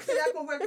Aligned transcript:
C'est 0.00 0.14
là 0.14 0.22
qu'on 0.34 0.44
voit. 0.44 0.58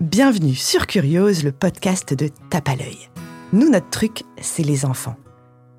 Bienvenue 0.00 0.54
sur 0.54 0.86
Curiose, 0.86 1.44
le 1.44 1.52
podcast 1.52 2.14
de 2.14 2.28
Tape 2.50 2.68
à 2.68 2.76
l'œil. 2.76 3.08
Nous, 3.52 3.68
notre 3.68 3.90
truc, 3.90 4.24
c'est 4.40 4.62
les 4.62 4.84
enfants. 4.84 5.16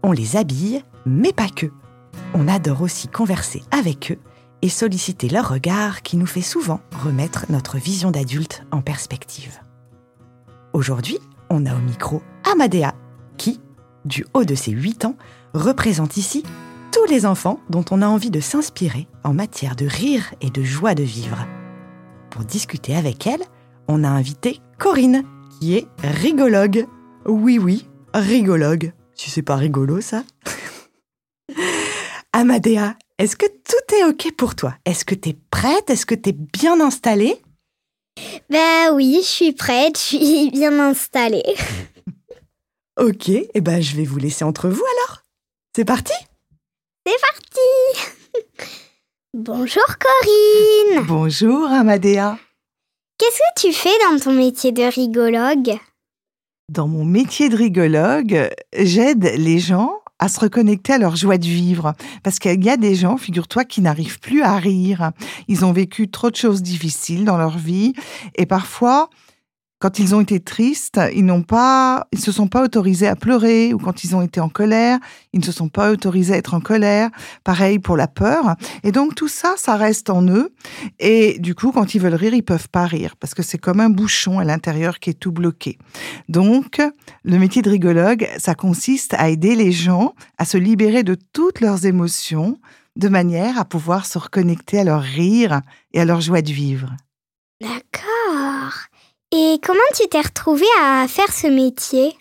On 0.04 0.12
les 0.12 0.36
habille, 0.36 0.84
mais 1.06 1.34
pas 1.34 1.50
que. 1.50 1.68
On 2.34 2.48
adore 2.48 2.82
aussi 2.82 3.08
converser 3.08 3.64
avec 3.72 4.12
eux 4.12 4.20
et 4.62 4.70
solliciter 4.70 5.30
leur 5.30 5.50
regard 5.50 6.04
qui 6.04 6.18
nous 6.18 6.26
fait 6.26 6.42
souvent 6.42 6.80
remettre 7.04 7.46
notre 7.50 7.78
vision 7.78 8.12
d'adulte 8.12 8.64
en 8.72 8.82
perspective. 8.82 9.60
Aujourd'hui, 10.74 11.20
on 11.50 11.66
a 11.66 11.76
au 11.76 11.80
micro 11.80 12.22
Amadea, 12.52 12.94
qui, 13.38 13.60
du 14.06 14.26
haut 14.34 14.46
de 14.46 14.56
ses 14.56 14.72
8 14.72 15.06
ans, 15.06 15.16
représente 15.54 16.18
ici 16.18 16.44
tous 16.94 17.06
les 17.06 17.26
enfants 17.26 17.60
dont 17.70 17.84
on 17.90 18.04
a 18.04 18.08
envie 18.08 18.30
de 18.30 18.40
s'inspirer 18.40 19.08
en 19.24 19.34
matière 19.34 19.76
de 19.76 19.88
rire 19.88 20.34
et 20.42 20.52
de 20.52 20.64
joie 20.64 20.94
de 20.94 21.02
vivre. 21.02 21.48
Pour 22.30 22.44
discuter 22.44 22.96
avec 22.96 23.26
elle, 23.26 23.42
on 23.88 24.04
a 24.04 24.10
invité 24.10 24.60
Corinne, 24.78 25.24
qui 25.60 25.76
est 25.76 25.88
rigologue. 26.02 26.86
Oui, 27.26 27.58
oui, 27.58 27.88
rigologue. 28.14 28.94
Si 29.16 29.32
c'est 29.32 29.42
pas 29.42 29.56
rigolo, 29.56 30.02
ça. 30.02 30.24
Amadea, 32.34 32.96
est-ce 33.18 33.36
que 33.36 33.48
tout 33.48 33.96
est 33.96 34.04
OK 34.06 34.32
pour 34.38 34.54
toi? 34.54 34.76
Est-ce 34.86 35.04
que 35.04 35.16
t'es 35.16 35.36
prête? 35.50 35.90
Est-ce 35.90 36.06
que 36.06 36.16
t'es 36.16 36.34
bien 36.34 36.80
installée? 36.80 37.42
Bah 38.52 38.94
oui, 38.94 39.20
je 39.22 39.28
suis 39.28 39.54
prête, 39.54 39.98
je 39.98 40.18
suis 40.18 40.52
bien 40.54 40.80
installée. 40.80 41.44
Ok, 43.00 43.30
et 43.30 43.50
eh 43.56 43.62
ben 43.62 43.82
je 43.82 43.96
vais 43.96 44.04
vous 44.04 44.20
laisser 44.20 44.44
entre 44.44 44.70
vous 44.70 44.84
alors. 44.86 45.24
C'est 45.76 45.84
parti? 45.84 46.14
C'est 47.06 47.20
parti 47.20 48.72
Bonjour 49.34 49.84
Corinne 50.00 51.06
Bonjour 51.06 51.68
Amadea 51.70 52.38
Qu'est-ce 53.18 53.40
que 53.40 53.68
tu 53.68 53.74
fais 53.74 53.90
dans 54.10 54.18
ton 54.20 54.32
métier 54.32 54.72
de 54.72 54.84
rigologue 54.84 55.78
Dans 56.70 56.88
mon 56.88 57.04
métier 57.04 57.50
de 57.50 57.58
rigologue, 57.58 58.50
j'aide 58.74 59.34
les 59.36 59.60
gens 59.60 60.00
à 60.18 60.30
se 60.30 60.40
reconnecter 60.40 60.94
à 60.94 60.98
leur 60.98 61.18
joie 61.18 61.38
de 61.38 61.46
vivre. 61.46 61.94
Parce 62.24 62.40
qu'il 62.40 62.64
y 62.64 62.70
a 62.70 62.78
des 62.78 62.96
gens, 62.96 63.18
figure-toi, 63.18 63.66
qui 63.66 63.82
n'arrivent 63.82 64.22
plus 64.22 64.42
à 64.42 64.56
rire. 64.56 65.12
Ils 65.50 65.66
ont 65.66 65.74
vécu 65.74 66.10
trop 66.10 66.32
de 66.32 66.38
choses 66.38 66.62
difficiles 66.62 67.26
dans 67.26 67.38
leur 67.38 67.58
vie 67.58 67.94
et 68.36 68.46
parfois, 68.46 69.10
quand 69.84 70.00
ils 70.00 70.16
ont 70.16 70.22
été 70.22 70.40
tristes, 70.40 70.98
ils 71.14 71.26
n'ont 71.26 71.42
pas, 71.42 72.08
ils 72.14 72.20
se 72.22 72.32
sont 72.32 72.48
pas 72.48 72.64
autorisés 72.64 73.10
à 73.10 73.18
pleurer, 73.18 73.74
ou 73.74 73.78
quand 73.78 74.06
ils 74.06 74.16
ont 74.16 74.22
été 74.22 74.40
en 74.40 74.48
colère, 74.48 74.98
ils 75.34 75.42
ne 75.42 75.44
se 75.44 75.52
sont 75.52 75.68
pas 75.68 75.92
autorisés 75.92 76.36
à 76.36 76.38
être 76.38 76.54
en 76.54 76.62
colère. 76.62 77.10
Pareil 77.44 77.80
pour 77.80 77.98
la 77.98 78.08
peur. 78.08 78.56
Et 78.84 78.94
donc 78.94 79.14
tout 79.14 79.28
ça, 79.28 79.56
ça 79.58 79.76
reste 79.76 80.10
en 80.10 80.26
eux. 80.26 80.54
Et 81.00 81.38
du 81.40 81.54
coup, 81.54 81.74
quand 81.74 81.96
ils 81.96 82.00
veulent 82.00 82.16
rire, 82.16 82.34
ils 82.34 82.44
peuvent 82.44 82.70
pas 82.70 82.86
rire 82.86 83.18
parce 83.18 83.34
que 83.34 83.44
c'est 83.44 83.58
comme 83.58 83.82
un 83.82 83.90
bouchon 83.90 84.40
à 84.40 84.46
l'intérieur 84.46 85.00
qui 85.00 85.10
est 85.10 85.20
tout 85.20 85.34
bloqué. 85.34 85.78
Donc, 86.30 86.82
le 87.26 87.38
métier 87.38 87.62
de 87.62 87.70
rigologue, 87.70 88.30
ça 88.38 88.56
consiste 88.56 89.14
à 89.16 89.28
aider 89.28 89.54
les 89.54 89.74
gens 89.74 90.14
à 90.38 90.46
se 90.46 90.58
libérer 90.58 91.04
de 91.04 91.18
toutes 91.34 91.60
leurs 91.60 91.86
émotions 91.86 92.58
de 92.96 93.10
manière 93.10 93.60
à 93.60 93.66
pouvoir 93.66 94.06
se 94.06 94.18
reconnecter 94.18 94.80
à 94.80 94.86
leur 94.86 95.02
rire 95.02 95.60
et 95.92 96.00
à 96.00 96.06
leur 96.06 96.22
joie 96.22 96.42
de 96.42 96.54
vivre. 96.54 96.96
D'accord. 97.60 98.23
Et 99.36 99.60
comment 99.66 99.80
tu 99.96 100.08
t'es 100.08 100.22
retrouvée 100.22 100.66
à 100.80 101.08
faire 101.08 101.34
ce 101.34 101.48
métier? 101.48 102.16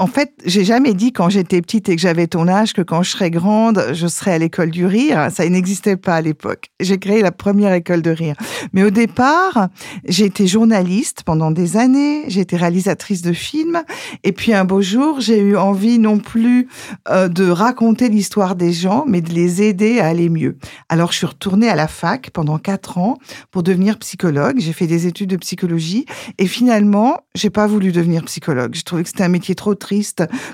En 0.00 0.06
fait, 0.06 0.32
j'ai 0.46 0.64
jamais 0.64 0.94
dit 0.94 1.12
quand 1.12 1.28
j'étais 1.28 1.60
petite 1.60 1.90
et 1.90 1.94
que 1.94 2.00
j'avais 2.00 2.26
ton 2.26 2.48
âge 2.48 2.72
que 2.72 2.80
quand 2.80 3.02
je 3.02 3.10
serais 3.10 3.30
grande, 3.30 3.84
je 3.92 4.06
serais 4.06 4.32
à 4.32 4.38
l'école 4.38 4.70
du 4.70 4.86
rire. 4.86 5.28
Ça 5.30 5.46
n'existait 5.46 5.98
pas 5.98 6.14
à 6.14 6.22
l'époque. 6.22 6.70
J'ai 6.80 6.96
créé 6.96 7.20
la 7.20 7.32
première 7.32 7.74
école 7.74 8.00
de 8.00 8.10
rire. 8.10 8.34
Mais 8.72 8.82
au 8.82 8.88
départ, 8.88 9.68
j'ai 10.08 10.24
été 10.24 10.46
journaliste 10.46 11.22
pendant 11.26 11.50
des 11.50 11.76
années, 11.76 12.24
j'ai 12.28 12.40
été 12.40 12.56
réalisatrice 12.56 13.20
de 13.20 13.34
films. 13.34 13.82
Et 14.24 14.32
puis 14.32 14.54
un 14.54 14.64
beau 14.64 14.80
jour, 14.80 15.20
j'ai 15.20 15.38
eu 15.38 15.58
envie 15.58 15.98
non 15.98 16.18
plus 16.18 16.66
euh, 17.10 17.28
de 17.28 17.50
raconter 17.50 18.08
l'histoire 18.08 18.56
des 18.56 18.72
gens, 18.72 19.04
mais 19.06 19.20
de 19.20 19.34
les 19.34 19.60
aider 19.60 20.00
à 20.00 20.06
aller 20.06 20.30
mieux. 20.30 20.56
Alors 20.88 21.12
je 21.12 21.18
suis 21.18 21.26
retournée 21.26 21.68
à 21.68 21.74
la 21.74 21.88
fac 21.88 22.30
pendant 22.30 22.56
quatre 22.56 22.96
ans 22.96 23.18
pour 23.50 23.62
devenir 23.62 23.98
psychologue. 23.98 24.60
J'ai 24.60 24.72
fait 24.72 24.86
des 24.86 25.06
études 25.06 25.28
de 25.28 25.36
psychologie 25.36 26.06
et 26.38 26.46
finalement, 26.46 27.18
j'ai 27.34 27.50
pas 27.50 27.66
voulu 27.66 27.92
devenir 27.92 28.24
psychologue. 28.24 28.72
J'ai 28.72 28.82
trouvé 28.82 29.02
que 29.02 29.10
c'était 29.10 29.24
un 29.24 29.28
métier 29.28 29.54
trop 29.54 29.74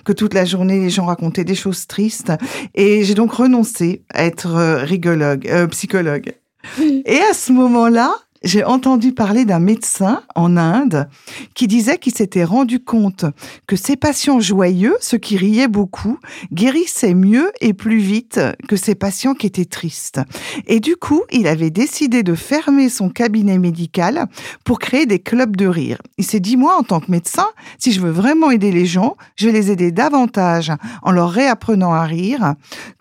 que 0.05 0.13
toute 0.13 0.35
la 0.35 0.45
journée 0.45 0.81
les 0.81 0.91
gens 0.91 1.07
racontaient 1.07 1.45
des 1.45 1.55
choses 1.55 1.87
tristes. 1.87 2.33
Et 2.75 3.05
j'ai 3.05 3.15
donc 3.15 3.33
renoncé 3.33 4.03
à 4.13 4.25
être 4.25 4.55
euh, 4.55 4.79
rigologue, 4.79 5.47
euh, 5.49 5.67
psychologue. 5.69 6.35
Et 6.81 7.19
à 7.19 7.35
ce 7.35 7.53
moment-là, 7.53 8.15
j'ai 8.47 8.63
entendu 8.65 9.13
parler 9.13 9.45
d'un 9.45 9.59
médecin 9.59 10.23
en 10.37 10.57
Inde 10.57 11.09
qui 11.55 11.67
disait 11.67 11.99
qu'il 11.99 12.15
s'était 12.15 12.45
rendu 12.45 12.79
compte 12.79 13.25
que 13.67 13.75
ses 13.75 13.97
patients 13.97 14.39
joyeux, 14.39 14.97
ceux 15.01 15.19
qui 15.19 15.37
riaient 15.37 15.69
beaucoup, 15.69 16.19
guérissaient 16.53 17.15
mieux 17.15 17.51
et 17.61 17.75
plus 17.75 17.99
vite 17.99 18.41
que 18.69 18.77
ses 18.77 18.95
patients 18.95 19.35
qui 19.35 19.49
étaient 19.49 19.65
tristes. 19.65 20.21
Et 20.69 20.79
du 20.79 20.95
coup, 20.97 21.23
il 21.33 21.49
avait 21.49 21.71
décidé 21.71 22.23
de 22.23 22.35
fermer 22.35 22.89
son 22.89 23.11
cabinet 23.11 23.59
médical 23.59 24.27
pour 24.65 24.79
créer 24.79 25.07
des 25.07 25.19
clubs 25.19 25.57
de 25.57 25.67
rire. 25.67 25.99
Il 26.17 26.25
s'est 26.25 26.41
dit, 26.41 26.57
moi, 26.57 26.77
en 26.77 26.85
tant 26.85 27.01
que 27.01 27.11
médecin, 27.11 27.49
si 27.79 27.91
je 27.91 28.01
veux 28.01 28.11
vraiment 28.11 28.53
aider 28.53 28.71
les 28.71 28.87
gens, 28.87 29.17
je 29.35 29.47
vais 29.47 29.53
les 29.53 29.73
aider 29.73 29.91
davantage 29.91 30.73
en 31.03 31.11
leur 31.11 31.31
réapprenant 31.31 31.93
à 31.93 32.05
rire 32.05 32.55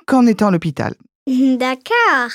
qu'en 0.07 0.25
étant 0.25 0.47
à 0.47 0.51
l'hôpital. 0.51 0.95
D'accord. 1.27 2.31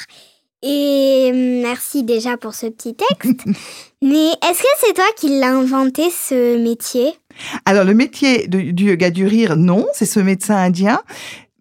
Et 0.62 1.30
merci 1.32 2.02
déjà 2.04 2.36
pour 2.36 2.54
ce 2.54 2.66
petit 2.66 2.94
texte. 2.94 3.40
Mais 4.02 4.28
est-ce 4.48 4.62
que 4.62 4.68
c'est 4.80 4.92
toi 4.94 5.04
qui 5.16 5.38
l'as 5.40 5.54
inventé 5.54 6.04
ce 6.10 6.62
métier? 6.62 7.12
Alors 7.64 7.84
le 7.84 7.94
métier 7.94 8.46
de- 8.46 8.70
du 8.70 8.84
yoga 8.86 9.10
du 9.10 9.26
rire, 9.26 9.56
non, 9.56 9.86
c'est 9.94 10.06
ce 10.06 10.20
médecin 10.20 10.56
indien. 10.56 11.00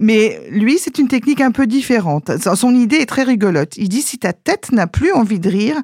Mais 0.01 0.39
lui, 0.49 0.77
c'est 0.79 0.97
une 0.97 1.09
technique 1.09 1.41
un 1.41 1.51
peu 1.51 1.67
différente. 1.67 2.31
Son- 2.41 2.55
Son 2.55 2.73
idée 2.73 2.97
est 2.97 3.05
très 3.05 3.23
rigolote. 3.23 3.75
Il 3.77 3.89
dit 3.89 4.01
si 4.01 4.17
ta 4.17 4.31
tête 4.31 4.71
n'a 4.71 4.87
plus 4.87 5.11
envie 5.11 5.39
de 5.41 5.49
rire, 5.49 5.75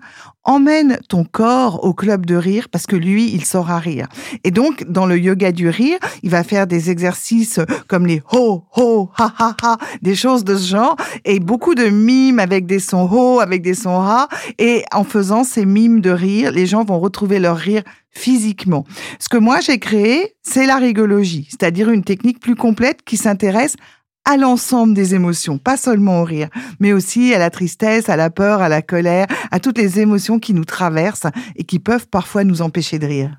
emmène 0.45 0.99
ton 1.09 1.25
corps 1.25 1.83
au 1.83 1.93
club 1.93 2.25
de 2.25 2.35
rire 2.35 2.69
parce 2.69 2.85
que 2.85 2.95
lui, 2.95 3.31
il 3.33 3.43
saura 3.43 3.79
rire. 3.79 4.07
Et 4.43 4.51
donc, 4.51 4.85
dans 4.87 5.05
le 5.05 5.17
yoga 5.17 5.51
du 5.51 5.69
rire, 5.69 5.97
il 6.23 6.29
va 6.29 6.43
faire 6.43 6.67
des 6.67 6.89
exercices 6.91 7.59
comme 7.87 8.05
les 8.05 8.21
ho, 8.31 8.63
ho, 8.75 9.09
ha, 9.17 9.33
ha, 9.37 9.55
ha, 9.61 9.77
des 10.01 10.15
choses 10.15 10.43
de 10.43 10.55
ce 10.55 10.67
genre 10.67 10.95
et 11.25 11.39
beaucoup 11.39 11.75
de 11.75 11.85
mimes 11.85 12.39
avec 12.39 12.65
des 12.65 12.79
sons 12.79 13.09
ho, 13.11 13.39
avec 13.39 13.61
des 13.61 13.73
sons 13.73 14.01
ha. 14.01 14.29
Et 14.59 14.83
en 14.93 15.03
faisant 15.03 15.43
ces 15.43 15.65
mimes 15.65 16.01
de 16.01 16.11
rire, 16.11 16.51
les 16.51 16.65
gens 16.65 16.83
vont 16.83 16.99
retrouver 16.99 17.39
leur 17.39 17.57
rire 17.57 17.83
physiquement. 18.11 18.85
Ce 19.19 19.27
que 19.27 19.37
moi 19.37 19.59
j'ai 19.59 19.77
créé, 19.77 20.35
c'est 20.41 20.65
la 20.65 20.77
rigologie, 20.77 21.47
c'est-à-dire 21.49 21.89
une 21.89 22.03
technique 22.03 22.39
plus 22.39 22.55
complète 22.55 23.01
qui 23.03 23.17
s'intéresse 23.17 23.75
à 24.25 24.37
l'ensemble 24.37 24.93
des 24.93 25.15
émotions, 25.15 25.57
pas 25.57 25.77
seulement 25.77 26.21
au 26.21 26.23
rire, 26.23 26.49
mais 26.79 26.93
aussi 26.93 27.33
à 27.33 27.39
la 27.39 27.49
tristesse, 27.49 28.09
à 28.09 28.15
la 28.15 28.29
peur, 28.29 28.61
à 28.61 28.69
la 28.69 28.81
colère, 28.81 29.27
à 29.51 29.59
toutes 29.59 29.77
les 29.77 29.99
émotions 29.99 30.39
qui 30.39 30.53
nous 30.53 30.65
traversent 30.65 31.27
et 31.55 31.63
qui 31.63 31.79
peuvent 31.79 32.07
parfois 32.07 32.43
nous 32.43 32.61
empêcher 32.61 32.99
de 32.99 33.05
rire. 33.05 33.31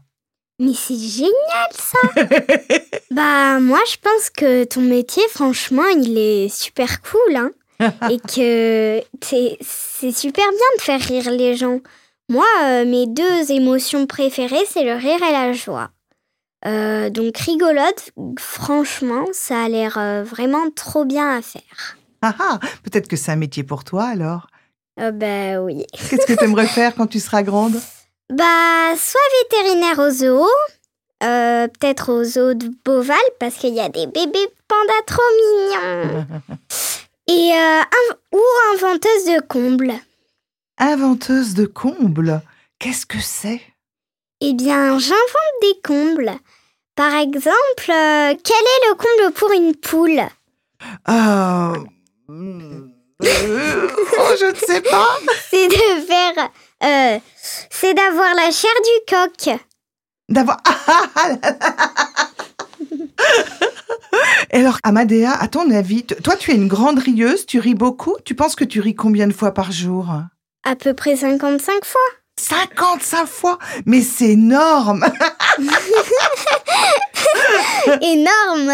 Mais 0.59 0.73
c'est 0.75 0.97
génial 0.97 1.33
ça 1.73 1.99
Bah 3.11 3.61
moi 3.61 3.81
je 3.91 3.97
pense 4.03 4.31
que 4.31 4.65
ton 4.65 4.81
métier 4.81 5.23
franchement 5.29 5.87
il 5.87 6.17
est 6.17 6.49
super 6.49 7.03
cool 7.03 7.37
hein 7.37 7.51
et 8.11 8.19
que 8.19 9.03
c'est 9.21 10.13
super 10.13 10.45
bien 10.45 10.77
de 10.79 10.83
faire 10.83 11.01
rire 11.01 11.31
les 11.31 11.57
gens. 11.57 11.81
Moi 12.31 12.47
euh, 12.65 12.87
mes 12.87 13.07
deux 13.07 13.53
émotions 13.53 14.07
préférées 14.07 14.65
c'est 14.71 14.85
le 14.85 14.95
rire 14.95 15.23
et 15.29 15.33
la 15.33 15.53
joie. 15.53 15.91
Euh, 16.65 17.11
donc 17.11 17.37
rigolote, 17.37 18.11
franchement 18.39 19.25
ça 19.33 19.65
a 19.65 19.69
l'air 19.69 19.99
euh, 19.99 20.25
vraiment 20.25 20.71
trop 20.75 21.05
bien 21.05 21.37
à 21.37 21.43
faire. 21.43 21.97
Ah 22.23 22.35
ah, 22.39 22.59
peut-être 22.83 23.09
que 23.09 23.17
c'est 23.17 23.31
un 23.31 23.37
métier 23.37 23.63
pour 23.63 23.85
toi 23.85 24.05
alors. 24.05 24.47
Euh, 24.99 25.11
bah 25.13 25.61
oui. 25.61 25.85
Qu'est-ce 25.93 26.27
que 26.27 26.33
tu 26.33 26.45
aimerais 26.45 26.67
faire 26.67 26.95
quand 26.95 27.07
tu 27.07 27.21
seras 27.21 27.43
grande? 27.43 27.75
Bah, 28.33 28.95
soit 28.97 29.21
vétérinaire 29.43 29.99
au 29.99 30.11
zoo, 30.11 30.47
euh, 31.23 31.69
peut-être 31.69 32.11
au 32.13 32.25
zoo 32.25 32.55
de 32.55 32.71
Beauval, 32.85 33.17
parce 33.39 33.55
qu'il 33.57 33.75
y 33.75 33.81
a 33.81 33.89
des 33.91 34.07
bébés 34.07 34.49
pandas 34.67 35.03
trop 35.07 35.23
mignons. 35.39 36.27
Et 37.29 37.51
inv- 37.53 38.17
ou 38.33 38.41
inventeuse 38.75 39.25
de 39.27 39.41
combles. 39.47 39.93
Inventeuse 40.79 41.55
de 41.55 41.67
combles, 41.67 42.41
qu'est-ce 42.79 43.07
que 43.07 43.21
c'est? 43.21 43.61
Eh 44.41 44.53
bien, 44.55 44.99
j'invente 44.99 45.57
des 45.63 45.81
combles. 45.83 46.33
Par 46.95 47.15
exemple, 47.15 47.91
euh, 47.91 48.35
quel 48.43 48.57
est 48.57 48.89
le 48.89 48.95
comble 48.95 49.33
pour 49.35 49.51
une 49.53 49.75
poule? 49.75 50.21
Euh, 51.09 51.75
hmm, 52.29 52.89
euh, 53.25 53.89
Oh, 54.19 54.35
je 54.41 54.51
ne 54.51 54.57
sais 54.57 54.81
pas. 54.83 55.09
C'est 55.51 55.69
de 55.69 56.07
faire... 56.07 56.51
euh, 56.85 57.19
c'est 57.71 57.95
d'avoir 57.95 58.35
la 58.35 58.51
chair 58.51 58.71
du 58.85 59.15
coq. 59.15 59.59
D'avoir. 60.29 60.59
Ah, 60.65 61.03
ah. 61.15 62.31
Et 64.51 64.59
alors, 64.59 64.79
Amadea, 64.83 65.33
à 65.33 65.49
ton 65.49 65.71
avis, 65.71 66.05
toi, 66.05 66.37
tu 66.37 66.51
es 66.51 66.55
une 66.55 66.69
grande 66.69 66.99
rieuse, 66.99 67.47
tu 67.47 67.59
ris 67.59 67.75
beaucoup. 67.75 68.17
Tu 68.25 68.35
penses 68.35 68.55
que 68.57 68.65
tu 68.65 68.81
ris 68.81 68.95
combien 68.95 69.27
de 69.27 69.33
fois 69.33 69.53
par 69.53 69.73
jour? 69.73 70.07
À 70.65 70.77
peu 70.77 70.95
près 70.95 71.17
55 71.17 71.85
fois. 71.85 72.01
55 72.39 73.27
fois 73.27 73.59
Mais 73.87 74.03
c'est 74.03 74.33
énorme 74.33 75.05
Énorme. 78.03 78.73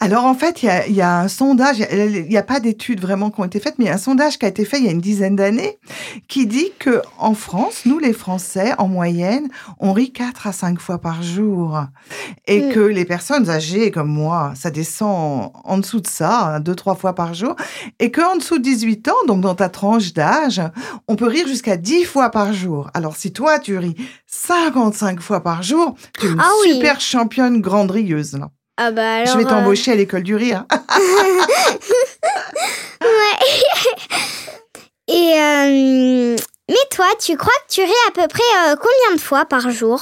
Alors 0.00 0.24
en 0.24 0.34
fait, 0.34 0.62
il 0.62 0.66
y 0.66 0.68
a, 0.68 0.86
il 0.86 0.94
y 0.94 1.00
a 1.00 1.20
un 1.20 1.28
sondage, 1.28 1.78
il 1.78 2.26
n'y 2.28 2.36
a 2.36 2.42
pas 2.42 2.58
d'études 2.60 3.00
vraiment 3.00 3.30
qui 3.30 3.40
ont 3.40 3.44
été 3.44 3.60
faites, 3.60 3.74
mais 3.78 3.84
il 3.84 3.88
y 3.88 3.90
a 3.90 3.94
un 3.94 3.98
sondage 3.98 4.38
qui 4.38 4.46
a 4.46 4.48
été 4.48 4.64
fait 4.64 4.78
il 4.78 4.84
y 4.84 4.88
a 4.88 4.90
une 4.90 5.00
dizaine 5.00 5.36
d'années 5.36 5.78
qui 6.28 6.46
dit 6.46 6.72
que 6.78 7.02
en 7.18 7.34
France, 7.34 7.82
nous 7.86 7.98
les 7.98 8.12
Français, 8.12 8.72
en 8.78 8.88
moyenne, 8.88 9.48
on 9.78 9.92
rit 9.92 10.12
4 10.12 10.46
à 10.48 10.52
5 10.52 10.80
fois 10.80 10.98
par 10.98 11.22
jour. 11.22 11.80
Et 12.46 12.60
Mm. 12.62 12.72
que 12.72 12.80
les 12.80 13.04
personnes 13.04 13.48
âgées 13.48 13.90
comme 13.90 14.08
moi, 14.08 14.52
ça 14.56 14.70
descend 14.70 15.52
en 15.64 15.78
dessous 15.78 16.00
de 16.00 16.06
ça, 16.08 16.58
2-3 16.60 16.96
fois 16.96 17.14
par 17.14 17.32
jour. 17.34 17.54
Et 18.00 18.10
qu'en 18.10 18.36
dessous 18.36 18.58
de 18.58 18.62
18 18.64 19.08
ans, 19.08 19.26
donc 19.28 19.40
dans 19.40 19.54
ta 19.54 19.68
tranche 19.68 20.12
d'âge, 20.12 20.60
on 21.08 21.16
peut 21.16 21.26
rire 21.28 21.46
jusqu'à 21.46 21.69
10 21.76 22.04
fois 22.04 22.30
par 22.30 22.52
jour. 22.52 22.90
Alors 22.94 23.16
si 23.16 23.32
toi, 23.32 23.58
tu 23.58 23.76
ris 23.78 23.96
55 24.26 25.20
fois 25.20 25.42
par 25.42 25.62
jour, 25.62 25.94
tu 26.18 26.26
es 26.26 26.30
une 26.30 26.40
Ah 26.40 26.50
oui. 26.62 26.74
super 26.74 27.00
championne 27.00 27.60
grande 27.60 27.90
rieuse. 27.90 28.34
Là. 28.34 28.50
Ah 28.76 28.90
bah 28.90 29.16
alors. 29.16 29.32
Je 29.32 29.38
vais 29.38 29.44
euh, 29.44 29.48
t'embaucher 29.48 29.92
à 29.92 29.94
l'école 29.94 30.22
du 30.22 30.36
rire. 30.36 30.64
Et 35.08 35.34
euh, 35.38 36.36
mais 36.68 36.76
toi, 36.92 37.06
tu 37.18 37.36
crois 37.36 37.52
que 37.68 37.74
tu 37.74 37.82
ris 37.82 37.90
à 38.08 38.12
peu 38.12 38.28
près 38.28 38.42
euh, 38.68 38.76
combien 38.76 39.16
de 39.16 39.20
fois 39.20 39.44
par 39.44 39.70
jour? 39.70 40.00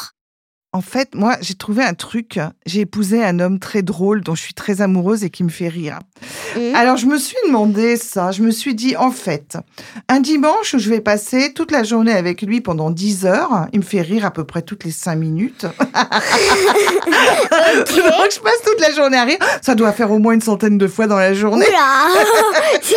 En 0.74 0.82
fait, 0.82 1.14
moi, 1.14 1.38
j'ai 1.40 1.54
trouvé 1.54 1.82
un 1.82 1.94
truc. 1.94 2.38
J'ai 2.66 2.80
épousé 2.80 3.24
un 3.24 3.40
homme 3.40 3.58
très 3.58 3.80
drôle 3.80 4.20
dont 4.20 4.34
je 4.34 4.42
suis 4.42 4.52
très 4.52 4.82
amoureuse 4.82 5.24
et 5.24 5.30
qui 5.30 5.42
me 5.42 5.48
fait 5.48 5.68
rire. 5.68 5.98
Hmm. 6.54 6.74
Alors, 6.74 6.98
je 6.98 7.06
me 7.06 7.16
suis 7.16 7.38
demandé 7.46 7.96
ça. 7.96 8.32
Je 8.32 8.42
me 8.42 8.50
suis 8.50 8.74
dit, 8.74 8.94
en 8.94 9.10
fait, 9.10 9.56
un 10.10 10.20
dimanche 10.20 10.74
où 10.74 10.78
je 10.78 10.90
vais 10.90 11.00
passer 11.00 11.54
toute 11.54 11.70
la 11.70 11.84
journée 11.84 12.12
avec 12.12 12.42
lui 12.42 12.60
pendant 12.60 12.90
10 12.90 13.24
heures, 13.24 13.66
il 13.72 13.78
me 13.78 13.84
fait 13.84 14.02
rire 14.02 14.26
à 14.26 14.30
peu 14.30 14.44
près 14.44 14.60
toutes 14.60 14.84
les 14.84 14.90
5 14.90 15.16
minutes. 15.16 15.62
Donc, 15.64 15.70
je 18.30 18.40
passe 18.40 18.62
toute 18.62 18.80
la 18.80 18.92
journée 18.92 19.16
à 19.16 19.24
rire. 19.24 19.38
Ça 19.62 19.74
doit 19.74 19.92
faire 19.92 20.10
au 20.12 20.18
moins 20.18 20.34
une 20.34 20.42
centaine 20.42 20.76
de 20.76 20.86
fois 20.86 21.06
dans 21.06 21.16
la 21.16 21.32
journée. 21.32 21.64
C'est 22.82 22.94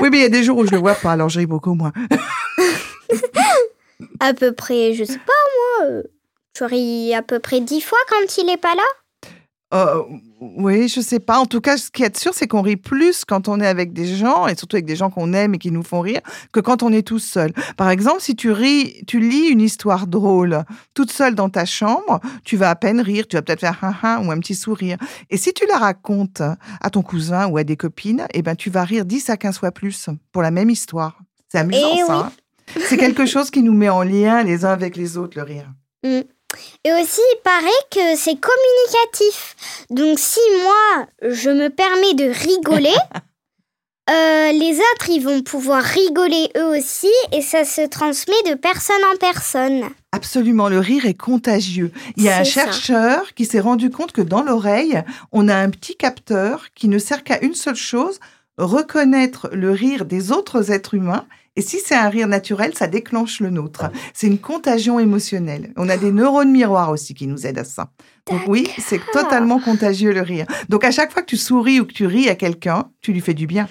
Oui, 0.00 0.08
mais 0.10 0.16
il 0.16 0.22
y 0.22 0.26
a 0.26 0.30
des 0.30 0.44
jours 0.44 0.56
où 0.56 0.66
je 0.66 0.70
le 0.70 0.78
vois 0.78 0.94
pas, 0.94 1.12
alors 1.12 1.28
je 1.28 1.40
ris 1.40 1.46
beaucoup 1.46 1.74
moins. 1.74 1.92
à 4.18 4.32
peu 4.32 4.52
près, 4.52 4.94
je 4.94 5.04
sais 5.04 5.18
pas 5.18 5.32
moi, 5.82 6.02
tu 6.54 6.64
ris 6.64 7.14
à 7.14 7.22
peu 7.22 7.40
près 7.40 7.60
10 7.60 7.80
fois 7.80 7.98
quand 8.08 8.38
il 8.42 8.48
est 8.48 8.56
pas 8.56 8.74
là? 8.74 8.82
Euh, 9.72 10.02
oui, 10.40 10.86
je 10.88 11.00
sais 11.00 11.18
pas. 11.18 11.40
En 11.40 11.46
tout 11.46 11.60
cas, 11.60 11.76
ce 11.76 11.90
qui 11.90 12.04
est 12.04 12.16
sûr, 12.16 12.32
c'est 12.32 12.46
qu'on 12.46 12.62
rit 12.62 12.76
plus 12.76 13.24
quand 13.24 13.48
on 13.48 13.60
est 13.60 13.66
avec 13.66 13.92
des 13.92 14.06
gens, 14.14 14.46
et 14.46 14.54
surtout 14.54 14.76
avec 14.76 14.84
des 14.86 14.94
gens 14.94 15.10
qu'on 15.10 15.32
aime 15.32 15.54
et 15.54 15.58
qui 15.58 15.72
nous 15.72 15.82
font 15.82 16.00
rire, 16.00 16.20
que 16.52 16.60
quand 16.60 16.84
on 16.84 16.92
est 16.92 17.02
tout 17.04 17.18
seul. 17.18 17.52
Par 17.76 17.90
exemple, 17.90 18.20
si 18.20 18.36
tu 18.36 18.52
ris, 18.52 19.02
tu 19.08 19.18
lis 19.18 19.48
une 19.48 19.60
histoire 19.60 20.06
drôle 20.06 20.62
toute 20.92 21.10
seule 21.10 21.34
dans 21.34 21.48
ta 21.48 21.64
chambre, 21.64 22.20
tu 22.44 22.56
vas 22.56 22.70
à 22.70 22.76
peine 22.76 23.00
rire, 23.00 23.26
tu 23.26 23.34
vas 23.34 23.42
peut-être 23.42 23.60
faire 23.60 23.82
un 23.82 23.94
un 24.08 24.24
ou 24.24 24.30
un 24.30 24.38
petit 24.38 24.54
sourire. 24.54 24.96
Et 25.30 25.36
si 25.38 25.52
tu 25.52 25.66
la 25.66 25.78
racontes 25.78 26.42
à 26.80 26.90
ton 26.90 27.02
cousin 27.02 27.48
ou 27.48 27.56
à 27.56 27.64
des 27.64 27.76
copines, 27.76 28.28
eh 28.32 28.42
ben, 28.42 28.54
tu 28.54 28.70
vas 28.70 28.84
rire 28.84 29.04
10 29.04 29.28
à 29.30 29.36
15 29.36 29.58
fois 29.58 29.72
plus 29.72 30.08
pour 30.30 30.42
la 30.42 30.52
même 30.52 30.70
histoire. 30.70 31.18
C'est 31.48 31.58
amusant, 31.58 31.90
Eh 31.96 31.98
ça. 32.06 32.16
oui. 32.16 32.22
hein. 32.76 32.80
c'est 32.86 32.96
quelque 32.96 33.26
chose 33.26 33.50
qui 33.50 33.62
nous 33.64 33.74
met 33.74 33.88
en 33.88 34.02
lien 34.04 34.44
les 34.44 34.64
uns 34.64 34.70
avec 34.70 34.96
les 34.96 35.16
autres, 35.16 35.36
le 35.36 35.42
rire. 35.42 35.72
Et 36.84 36.92
aussi, 36.92 37.20
il 37.34 37.40
paraît 37.42 37.68
que 37.90 38.16
c'est 38.16 38.38
communicatif. 38.38 39.56
Donc 39.90 40.18
si 40.18 40.40
moi, 40.62 41.06
je 41.22 41.50
me 41.50 41.68
permets 41.68 42.14
de 42.14 42.24
rigoler, 42.24 42.96
euh, 44.10 44.52
les 44.52 44.78
autres, 44.78 45.10
ils 45.10 45.22
vont 45.22 45.42
pouvoir 45.42 45.82
rigoler 45.82 46.50
eux 46.56 46.78
aussi 46.78 47.12
et 47.32 47.42
ça 47.42 47.64
se 47.64 47.86
transmet 47.86 48.42
de 48.46 48.54
personne 48.54 49.04
en 49.12 49.16
personne. 49.16 49.84
Absolument, 50.12 50.68
le 50.68 50.78
rire 50.78 51.06
est 51.06 51.14
contagieux. 51.14 51.90
Il 52.16 52.24
y 52.24 52.28
a 52.28 52.38
un 52.38 52.44
ça. 52.44 52.64
chercheur 52.64 53.34
qui 53.34 53.46
s'est 53.46 53.60
rendu 53.60 53.90
compte 53.90 54.12
que 54.12 54.22
dans 54.22 54.42
l'oreille, 54.42 55.02
on 55.32 55.48
a 55.48 55.56
un 55.56 55.70
petit 55.70 55.96
capteur 55.96 56.66
qui 56.74 56.88
ne 56.88 56.98
sert 56.98 57.24
qu'à 57.24 57.42
une 57.42 57.54
seule 57.54 57.74
chose, 57.74 58.20
reconnaître 58.56 59.48
le 59.52 59.70
rire 59.70 60.04
des 60.04 60.32
autres 60.32 60.70
êtres 60.70 60.94
humains. 60.94 61.26
Et 61.56 61.62
si 61.62 61.78
c'est 61.78 61.94
un 61.94 62.08
rire 62.08 62.26
naturel, 62.26 62.74
ça 62.74 62.88
déclenche 62.88 63.40
le 63.40 63.50
nôtre. 63.50 63.84
C'est 64.12 64.26
une 64.26 64.38
contagion 64.38 64.98
émotionnelle. 64.98 65.72
On 65.76 65.88
a 65.88 65.96
des 65.96 66.10
neurones 66.10 66.50
miroirs 66.50 66.90
aussi 66.90 67.14
qui 67.14 67.28
nous 67.28 67.46
aident 67.46 67.58
à 67.58 67.64
ça. 67.64 67.90
Donc 68.28 68.40
oui, 68.48 68.68
c'est 68.78 69.00
totalement 69.12 69.60
contagieux 69.60 70.12
le 70.12 70.22
rire. 70.22 70.46
Donc 70.68 70.84
à 70.84 70.90
chaque 70.90 71.12
fois 71.12 71.22
que 71.22 71.28
tu 71.28 71.36
souris 71.36 71.80
ou 71.80 71.86
que 71.86 71.92
tu 71.92 72.06
ris 72.06 72.28
à 72.28 72.34
quelqu'un, 72.34 72.90
tu 73.00 73.12
lui 73.12 73.20
fais 73.20 73.34
du 73.34 73.46
bien. 73.46 73.68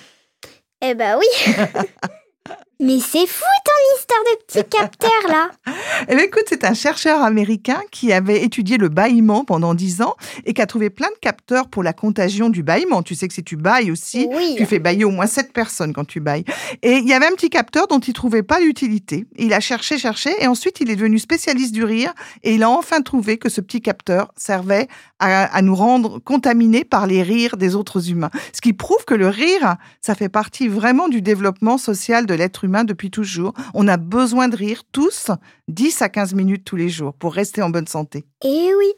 Eh 0.82 0.96
ben 0.96 1.18
oui. 1.20 1.54
Mais 2.80 3.00
c'est 3.00 3.28
fou 3.28 3.44
ton 3.64 3.98
histoire 3.98 4.20
de 4.32 4.46
petit 4.46 4.70
capteur 4.70 5.12
là. 5.30 5.50
Eh 6.10 6.16
bien, 6.16 6.26
écoute, 6.26 6.44
c'est 6.50 6.66
un 6.66 6.74
chercheur 6.74 7.22
américain 7.24 7.80
qui 7.92 8.12
avait 8.12 8.44
étudié 8.44 8.78
le 8.78 8.90
bâillement 8.90 9.46
pendant 9.46 9.74
10 9.74 10.02
ans 10.02 10.16
et 10.44 10.54
qui 10.54 10.62
a 10.62 10.66
trouvé 10.66 10.90
plein 10.90 11.08
de 11.10 11.18
capteurs 11.22 11.70
pour 11.70 11.82
la 11.84 11.94
contagion 11.94 12.50
du 12.50 12.62
bâillement. 12.64 13.04
Tu 13.04 13.16
sais 13.16 13.28
que 13.28 13.34
si 13.34 13.44
tu 13.44 13.56
bailles 13.56 13.90
aussi, 13.92 14.28
Oui. 14.36 14.56
tu 14.58 14.66
fais 14.66 14.80
bailler 14.80 15.06
au 15.06 15.12
moins 15.12 15.28
7 15.28 15.54
personnes 15.54 15.94
quand 15.94 16.04
tu 16.06 16.20
bailles. 16.20 16.44
Et 16.82 16.94
il 16.98 17.08
y 17.08 17.14
avait 17.14 17.28
un 17.28 17.32
petit 17.36 17.50
capteur 17.52 17.88
dont 17.88 18.00
il 18.00 18.12
trouvait 18.14 18.44
pas 18.44 18.60
l'utilité. 18.60 19.28
Il 19.38 19.54
a 19.54 19.60
cherché, 19.62 19.98
cherché 19.98 20.32
et 20.40 20.48
ensuite 20.48 20.82
il 20.82 20.90
est 20.90 20.96
devenu 20.98 21.20
spécialiste 21.20 21.74
du 21.74 21.84
rire 21.86 22.14
et 22.44 22.56
il 22.56 22.64
a 22.64 22.70
enfin 22.70 23.02
trouvé 23.02 23.38
que 23.38 23.48
ce 23.48 23.62
petit 23.62 23.82
capteur 23.82 24.32
servait 24.36 24.88
à, 25.20 25.44
à 25.56 25.62
nous 25.62 25.76
rendre 25.76 26.20
contaminés 26.20 26.84
par 26.84 27.08
les 27.08 27.22
rires 27.24 27.56
des 27.56 27.76
autres 27.76 28.10
humains. 28.10 28.32
Ce 28.52 28.60
qui 28.62 28.74
prouve 28.74 29.06
que 29.06 29.14
le 29.16 29.30
rire, 29.30 29.76
ça 30.02 30.16
fait 30.16 30.28
partie 30.30 30.68
vraiment 30.68 31.08
du 31.08 31.22
développement 31.22 31.78
social 31.78 32.26
de 32.26 32.34
l'être 32.34 32.64
humain 32.66 32.73
depuis 32.84 33.12
toujours. 33.12 33.54
On 33.76 33.88
a 33.88 33.98
besoin 33.98 34.48
de 34.48 34.56
rire 34.56 34.82
tous 34.92 35.30
10 35.68 36.02
à 36.02 36.10
15 36.10 36.34
minutes 36.34 36.66
tous 36.66 36.76
les 36.76 36.90
jours 36.90 37.14
pour 37.14 37.34
rester 37.34 37.62
en 37.62 37.70
bonne 37.70 37.88
santé. 37.88 38.26
Eh 38.44 38.72
oui. 38.76 38.94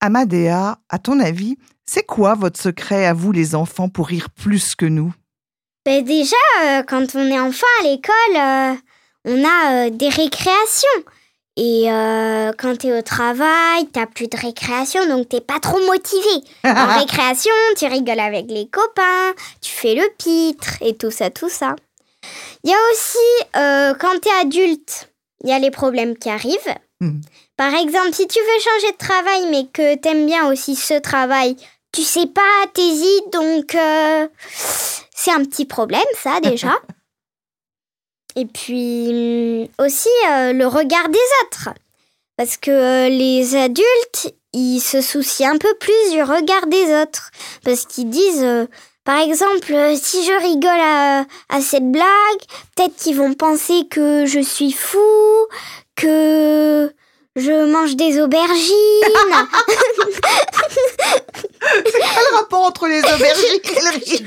Amadea, 0.00 0.78
à 0.88 0.98
ton 0.98 1.18
avis, 1.18 1.56
c'est 1.84 2.04
quoi 2.04 2.34
votre 2.34 2.60
secret 2.60 3.06
à 3.06 3.14
vous 3.14 3.32
les 3.32 3.54
enfants 3.54 3.88
pour 3.88 4.06
rire 4.06 4.30
plus 4.30 4.76
que 4.76 4.86
nous? 4.86 5.12
Ben 5.84 6.04
déjà, 6.04 6.36
euh, 6.62 6.82
quand 6.82 7.14
on 7.14 7.26
est 7.26 7.40
enfant 7.40 7.66
à 7.80 7.84
l'école, 7.84 8.36
euh, 8.36 8.74
on 9.24 9.44
a 9.44 9.86
euh, 9.86 9.90
des 9.90 10.08
récréations. 10.08 10.88
Et 11.60 11.86
quand 12.56 12.78
t'es 12.78 12.96
au 12.96 13.02
travail, 13.02 13.88
t'as 13.92 14.06
plus 14.06 14.28
de 14.28 14.36
récréation, 14.36 15.08
donc 15.08 15.28
t'es 15.28 15.40
pas 15.40 15.58
trop 15.58 15.80
motivé. 15.86 16.44
En 16.64 16.98
récréation, 17.00 17.50
tu 17.76 17.84
rigoles 17.86 18.20
avec 18.20 18.48
les 18.48 18.68
copains, 18.68 19.32
tu 19.60 19.72
fais 19.72 19.96
le 19.96 20.08
pitre 20.18 20.80
et 20.80 20.96
tout 20.96 21.10
ça, 21.10 21.30
tout 21.30 21.48
ça. 21.48 21.74
Il 22.68 22.72
y 22.72 22.74
a 22.74 22.92
aussi, 22.92 23.46
euh, 23.56 23.94
quand 23.98 24.20
t'es 24.20 24.30
adulte, 24.42 25.08
il 25.42 25.48
y 25.48 25.54
a 25.54 25.58
les 25.58 25.70
problèmes 25.70 26.18
qui 26.18 26.28
arrivent. 26.28 26.74
Mhm. 27.00 27.22
Par 27.56 27.72
exemple, 27.74 28.12
si 28.12 28.28
tu 28.28 28.38
veux 28.38 28.60
changer 28.60 28.92
de 28.92 28.98
travail, 28.98 29.46
mais 29.50 29.66
que 29.72 29.94
t'aimes 29.94 30.26
bien 30.26 30.52
aussi 30.52 30.76
ce 30.76 30.92
travail, 31.00 31.56
tu 31.92 32.02
sais 32.02 32.26
pas, 32.26 32.66
t'hésites, 32.74 33.32
donc 33.32 33.74
euh, 33.74 34.28
c'est 34.52 35.30
un 35.30 35.46
petit 35.46 35.64
problème, 35.64 36.02
ça, 36.22 36.40
déjà. 36.42 36.74
Et 38.36 38.44
puis 38.44 39.08
hum, 39.08 39.86
aussi 39.86 40.10
euh, 40.30 40.52
le 40.52 40.66
regard 40.66 41.08
des 41.08 41.18
autres. 41.44 41.70
Parce 42.36 42.58
que 42.58 42.70
euh, 42.70 43.08
les 43.08 43.56
adultes, 43.56 44.34
ils 44.52 44.80
se 44.80 45.00
soucient 45.00 45.54
un 45.54 45.58
peu 45.58 45.74
plus 45.80 46.10
du 46.10 46.22
regard 46.22 46.66
des 46.66 47.00
autres. 47.00 47.30
Parce 47.64 47.86
qu'ils 47.86 48.10
disent, 48.10 48.68
par 49.08 49.20
exemple, 49.20 49.72
euh, 49.72 49.96
si 49.96 50.22
je 50.22 50.38
rigole 50.38 50.68
à, 50.68 51.24
à 51.48 51.62
cette 51.62 51.90
blague, 51.90 52.04
peut-être 52.76 52.94
qu'ils 52.94 53.16
vont 53.16 53.32
penser 53.32 53.88
que 53.88 54.26
je 54.26 54.38
suis 54.38 54.70
fou, 54.70 54.98
que 55.96 56.92
je 57.36 57.70
mange 57.70 57.96
des 57.96 58.20
aubergines. 58.20 58.74
Quel 61.84 62.34
rapport 62.34 62.64
entre 62.64 62.86
les 62.86 63.00
aubergines 63.00 63.60
et 63.64 63.80
le 63.80 63.90
rire 64.04 64.22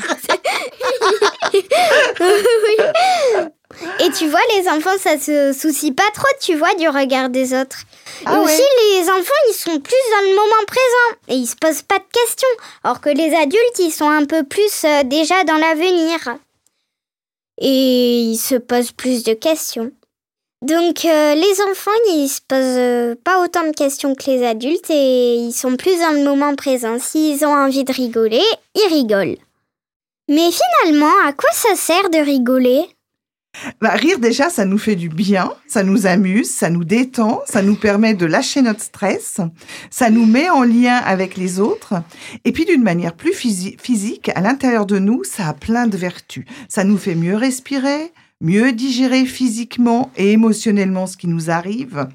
Et 4.00 4.12
tu 4.12 4.28
vois, 4.28 4.40
les 4.56 4.68
enfants, 4.70 4.98
ça 5.00 5.18
se 5.20 5.54
soucie 5.54 5.92
pas 5.92 6.10
trop, 6.14 6.28
tu 6.40 6.56
vois, 6.56 6.74
du 6.76 6.88
regard 6.88 7.30
des 7.30 7.54
autres. 7.54 7.78
Ah 8.26 8.36
et 8.36 8.38
ouais. 8.38 8.44
aussi, 8.44 8.64
les 8.94 9.10
enfants, 9.10 9.42
ils 9.50 9.54
sont 9.54 9.80
plus 9.80 10.04
dans 10.14 10.30
le 10.30 10.36
moment 10.36 10.66
présent 10.68 11.18
et 11.30 11.36
ils 11.36 11.48
se 11.48 11.56
posent 11.56 11.82
pas 11.82 12.00
de 12.00 12.04
questions. 12.12 12.48
Alors 12.84 13.02
que 13.02 13.10
les 13.10 13.34
adultes, 13.36 13.80
ils 13.80 13.92
sont 13.92 14.10
un 14.10 14.26
peu 14.26 14.44
plus 14.44 14.84
euh, 14.84 15.04
déjà 15.04 15.44
dans 15.44 15.58
l'avenir. 15.58 16.38
Et 17.60 18.22
ils 18.22 18.38
se 18.38 18.56
posent 18.56 18.92
plus 18.92 19.24
de 19.24 19.34
questions. 19.34 19.92
Donc, 20.62 21.06
euh, 21.06 21.34
les 21.34 21.62
enfants, 21.72 21.92
ils 22.10 22.28
se 22.28 22.40
posent 22.48 22.60
euh, 22.60 23.16
pas 23.24 23.44
autant 23.44 23.66
de 23.66 23.76
questions 23.76 24.14
que 24.14 24.30
les 24.30 24.46
adultes 24.46 24.92
et 24.92 25.36
ils 25.38 25.54
sont 25.54 25.76
plus 25.76 26.00
dans 26.00 26.12
le 26.12 26.24
moment 26.24 26.56
présent. 26.56 27.00
S'ils 27.00 27.44
ont 27.44 27.56
envie 27.56 27.84
de 27.84 27.92
rigoler, 27.92 28.44
ils 28.76 28.94
rigolent. 28.94 29.40
Mais 30.30 30.50
finalement, 30.52 31.12
à 31.26 31.34
quoi 31.34 31.50
ça 31.52 31.76
sert 31.76 32.12
de 32.12 32.24
rigoler? 32.24 32.86
Bah, 33.82 33.96
Rire 33.96 34.20
déjà, 34.20 34.50
ça 34.50 34.66
nous 34.66 34.78
fait 34.78 34.96
du 34.96 35.10
bien, 35.10 35.52
ça 35.68 35.84
nous 35.84 36.06
amuse, 36.06 36.50
ça 36.50 36.70
nous 36.70 36.84
détend, 36.84 37.42
ça 37.46 37.62
nous 37.62 37.76
permet 37.76 38.14
de 38.14 38.26
lâcher 38.26 38.62
notre 38.62 38.82
stress, 38.82 39.42
ça 39.90 40.10
nous 40.10 40.26
met 40.26 40.50
en 40.50 40.64
lien 40.64 40.96
avec 40.96 41.38
les 41.38 41.60
autres. 41.60 41.96
Et 42.46 42.52
puis 42.52 42.66
d'une 42.66 42.84
manière 42.84 43.14
plus 43.14 43.34
physique, 43.34 44.30
à 44.36 44.42
l'intérieur 44.42 44.86
de 44.86 45.00
nous, 45.00 45.24
ça 45.24 45.48
a 45.48 45.54
plein 45.54 45.88
de 45.88 45.98
vertus. 45.98 46.46
Ça 46.70 46.84
nous 46.84 46.98
fait 46.98 47.16
mieux 47.16 47.36
respirer, 47.36 48.14
mieux 48.42 48.74
digérer 48.74 49.26
physiquement 49.26 50.12
et 50.18 50.32
émotionnellement 50.32 51.08
ce 51.08 51.16
qui 51.16 51.28
nous 51.28 51.50
arrive. 51.50 52.08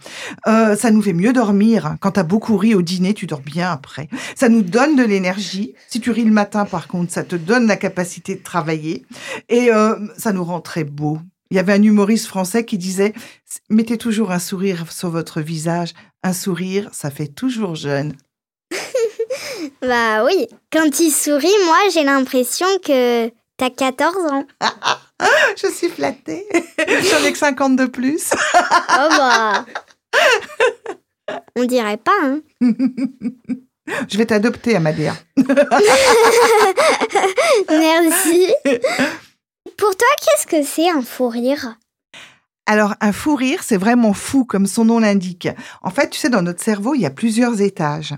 Euh, 0.47 0.77
ça 0.77 0.91
nous 0.91 1.01
fait 1.01 1.13
mieux 1.13 1.33
dormir. 1.33 1.97
Quand 2.01 2.13
tu 2.13 2.21
as 2.21 2.25
beaucoup 2.25 2.57
ri 2.57 2.75
au 2.75 2.83
dîner, 2.83 3.15
tu 3.15 3.27
dors 3.27 3.41
bien 3.41 3.71
après. 3.71 4.09
Ça 4.35 4.49
nous 4.49 4.63
donne 4.63 4.97
de 4.97 5.05
l'énergie. 5.05 5.75
Si 5.89 6.01
tu 6.01 6.11
ris 6.11 6.25
le 6.25 6.33
matin, 6.33 6.65
par 6.65 6.89
contre, 6.89 7.13
ça 7.13 7.23
te 7.23 7.37
donne 7.37 7.67
la 7.67 7.77
capacité 7.77 8.35
de 8.35 8.43
travailler. 8.43 9.07
Et 9.49 9.73
euh, 9.73 9.97
ça 10.19 10.33
nous 10.33 10.45
rend 10.45 10.61
très 10.61 10.85
beau. 10.85 11.19
Il 11.51 11.57
y 11.57 11.61
avait 11.61 11.75
un 11.75 11.83
humoriste 11.83 12.27
français 12.27 12.65
qui 12.65 12.77
disait 12.77 13.15
Mettez 13.71 13.99
toujours 13.99 14.33
un 14.33 14.41
sourire 14.41 14.91
sur 14.91 15.11
votre 15.11 15.41
visage. 15.41 15.95
Un 16.25 16.33
sourire, 16.33 16.91
ça 16.93 17.11
fait 17.11 17.29
toujours 17.29 17.77
jeune. 17.77 18.15
bah 19.81 20.25
oui, 20.25 20.49
quand 20.73 20.99
il 20.99 21.13
sourit, 21.13 21.47
moi 21.67 21.79
j'ai 21.95 22.03
l'impression 22.03 22.67
que 22.85 23.29
t'as 23.57 23.71
14 23.71 24.17
ans. 24.33 24.47
Je 25.57 25.69
suis 25.69 25.89
flattée. 25.89 26.47
J'en 26.79 27.25
ai 27.25 27.33
que 27.33 27.39
50 27.39 27.77
de 27.77 27.87
plus. 27.87 28.31
oh 28.55 29.09
bah. 29.11 29.65
On 31.57 31.65
dirait 31.65 31.97
pas, 31.97 32.13
hein. 32.23 32.41
Je 34.09 34.19
vais 34.19 34.27
t'adopter, 34.27 34.77
Amadea. 34.77 35.15
Merci. 37.69 38.53
Pour 39.77 39.97
toi, 39.97 40.09
qu'est-ce 40.21 40.47
que 40.47 40.63
c'est 40.65 40.91
un 40.91 41.03
fou 41.03 41.29
rire? 41.29 41.77
Alors, 42.67 42.95
un 43.01 43.13
fou 43.13 43.37
rire, 43.37 43.63
c'est 43.63 43.77
vraiment 43.77 44.13
fou, 44.13 44.45
comme 44.45 44.67
son 44.67 44.85
nom 44.85 44.99
l'indique. 44.99 45.49
En 45.83 45.91
fait, 45.91 46.11
tu 46.11 46.19
sais, 46.19 46.29
dans 46.29 46.43
notre 46.43 46.63
cerveau, 46.63 46.95
il 46.95 47.01
y 47.03 47.07
a 47.07 47.11
plusieurs 47.11 47.61
étages. 47.61 48.15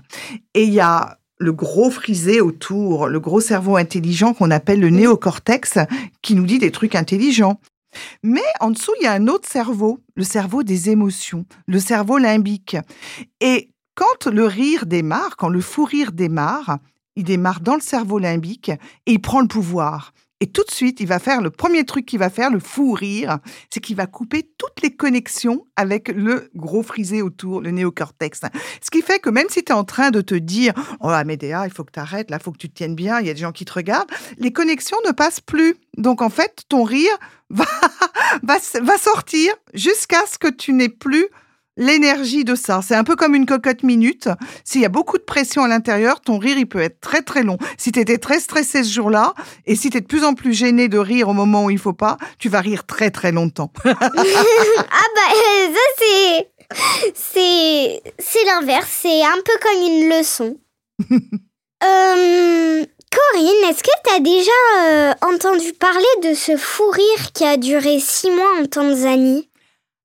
Et 0.55 0.63
il 0.63 0.73
y 0.73 0.79
a 0.79 1.19
le 1.39 1.53
gros 1.53 1.89
frisé 1.89 2.41
autour, 2.41 3.07
le 3.07 3.19
gros 3.19 3.39
cerveau 3.39 3.77
intelligent 3.77 4.33
qu'on 4.33 4.51
appelle 4.51 4.81
le 4.81 4.89
néocortex, 4.89 5.79
qui 6.21 6.35
nous 6.35 6.45
dit 6.45 6.59
des 6.59 6.71
trucs 6.71 6.95
intelligents. 6.95 7.59
Mais 8.21 8.43
en 8.59 8.71
dessous, 8.71 8.91
il 8.99 9.05
y 9.05 9.07
a 9.07 9.13
un 9.13 9.27
autre 9.27 9.49
cerveau, 9.49 9.99
le 10.15 10.23
cerveau 10.23 10.63
des 10.63 10.89
émotions, 10.89 11.45
le 11.65 11.79
cerveau 11.79 12.17
limbique. 12.17 12.77
Et 13.39 13.69
quand 13.95 14.27
le 14.27 14.45
rire 14.45 14.85
démarre, 14.85 15.37
quand 15.37 15.49
le 15.49 15.61
fou 15.61 15.85
rire 15.85 16.11
démarre, 16.11 16.77
il 17.15 17.23
démarre 17.23 17.61
dans 17.61 17.75
le 17.75 17.81
cerveau 17.81 18.19
limbique 18.19 18.69
et 19.05 19.13
il 19.13 19.21
prend 19.21 19.41
le 19.41 19.47
pouvoir. 19.47 20.13
Et 20.41 20.47
tout 20.47 20.63
de 20.63 20.71
suite, 20.71 21.01
il 21.01 21.07
va 21.07 21.19
faire 21.19 21.41
le 21.41 21.49
premier 21.49 21.83
truc 21.83 22.05
qu'il 22.05 22.19
va 22.19 22.29
faire, 22.29 22.49
le 22.49 22.59
fou 22.59 22.93
rire, 22.93 23.39
c'est 23.69 23.81
qu'il 23.81 23.97
va 23.97 24.07
couper 24.07 24.49
toutes 24.57 24.81
les 24.81 24.95
connexions 24.95 25.65
avec 25.75 26.07
le 26.07 26.49
gros 26.55 26.81
frisé 26.81 27.21
autour, 27.21 27.59
le 27.59 27.71
néocortex. 27.71 28.41
Ce 28.81 28.89
qui 28.89 29.01
fait 29.01 29.19
que 29.19 29.29
même 29.29 29.47
si 29.49 29.63
tu 29.63 29.73
es 29.73 29.75
en 29.75 29.83
train 29.83 30.11
de 30.11 30.21
te 30.21 30.35
dire 30.35 30.73
Oh, 31.01 31.09
Amédéa, 31.09 31.65
il 31.65 31.73
faut 31.73 31.83
que 31.83 31.91
tu 31.91 31.99
arrêtes, 31.99 32.31
là, 32.31 32.37
il 32.39 32.43
faut 32.43 32.53
que 32.53 32.57
tu 32.57 32.69
te 32.69 32.75
tiennes 32.75 32.95
bien, 32.95 33.19
il 33.19 33.27
y 33.27 33.29
a 33.29 33.33
des 33.33 33.41
gens 33.41 33.51
qui 33.51 33.65
te 33.65 33.73
regardent, 33.73 34.09
les 34.37 34.53
connexions 34.53 34.97
ne 35.05 35.11
passent 35.11 35.41
plus. 35.41 35.75
Donc, 35.97 36.21
en 36.21 36.29
fait, 36.29 36.63
ton 36.69 36.83
rire 36.83 37.17
va, 37.49 37.65
va, 38.43 38.57
va 38.81 38.97
sortir 38.97 39.53
jusqu'à 39.73 40.25
ce 40.25 40.37
que 40.37 40.47
tu 40.47 40.71
n'aies 40.71 40.87
plus 40.87 41.27
l'énergie 41.79 42.43
de 42.43 42.53
ça. 42.53 42.81
C'est 42.85 42.93
un 42.93 43.03
peu 43.03 43.15
comme 43.15 43.33
une 43.33 43.47
cocotte 43.47 43.81
minute. 43.81 44.29
S'il 44.63 44.81
y 44.81 44.85
a 44.85 44.89
beaucoup 44.89 45.17
de 45.17 45.23
pression 45.23 45.63
à 45.63 45.67
l'intérieur, 45.67 46.21
ton 46.21 46.37
rire, 46.37 46.57
il 46.57 46.67
peut 46.67 46.81
être 46.81 46.99
très 46.99 47.23
très 47.23 47.41
long. 47.41 47.57
Si 47.77 47.91
tu 47.91 47.99
étais 47.99 48.19
très 48.19 48.39
stressé 48.39 48.83
ce 48.83 48.93
jour-là, 48.93 49.33
et 49.65 49.75
si 49.75 49.89
tu 49.89 49.97
es 49.97 50.01
de 50.01 50.05
plus 50.05 50.23
en 50.23 50.35
plus 50.35 50.53
gêné 50.53 50.89
de 50.89 50.99
rire 50.99 51.29
au 51.29 51.33
moment 51.33 51.65
où 51.65 51.69
il 51.71 51.79
faut 51.79 51.93
pas, 51.93 52.17
tu 52.37 52.49
vas 52.49 52.61
rire 52.61 52.85
très 52.85 53.09
très 53.09 53.31
longtemps. 53.31 53.71
ah 53.85 53.95
bah 53.95 55.29
ça 55.73 55.79
c'est... 55.97 56.49
C'est... 57.15 58.03
C'est 58.19 58.45
l'inverse, 58.45 58.99
c'est 59.01 59.23
un 59.23 59.37
peu 59.43 59.53
comme 59.61 59.81
une 59.81 60.09
leçon. 60.09 60.57
euh... 61.83 62.85
Corinne, 63.11 63.69
est-ce 63.69 63.81
que 63.81 63.89
tu 64.05 64.13
as 64.13 64.19
déjà 64.19 64.51
euh, 64.85 65.13
entendu 65.21 65.73
parler 65.73 66.05
de 66.21 66.35
ce 66.35 66.55
fou 66.57 66.83
rire 66.91 67.31
qui 67.33 67.43
a 67.43 67.57
duré 67.57 67.99
six 67.99 68.29
mois 68.29 68.59
en 68.61 68.65
Tanzanie? 68.67 69.48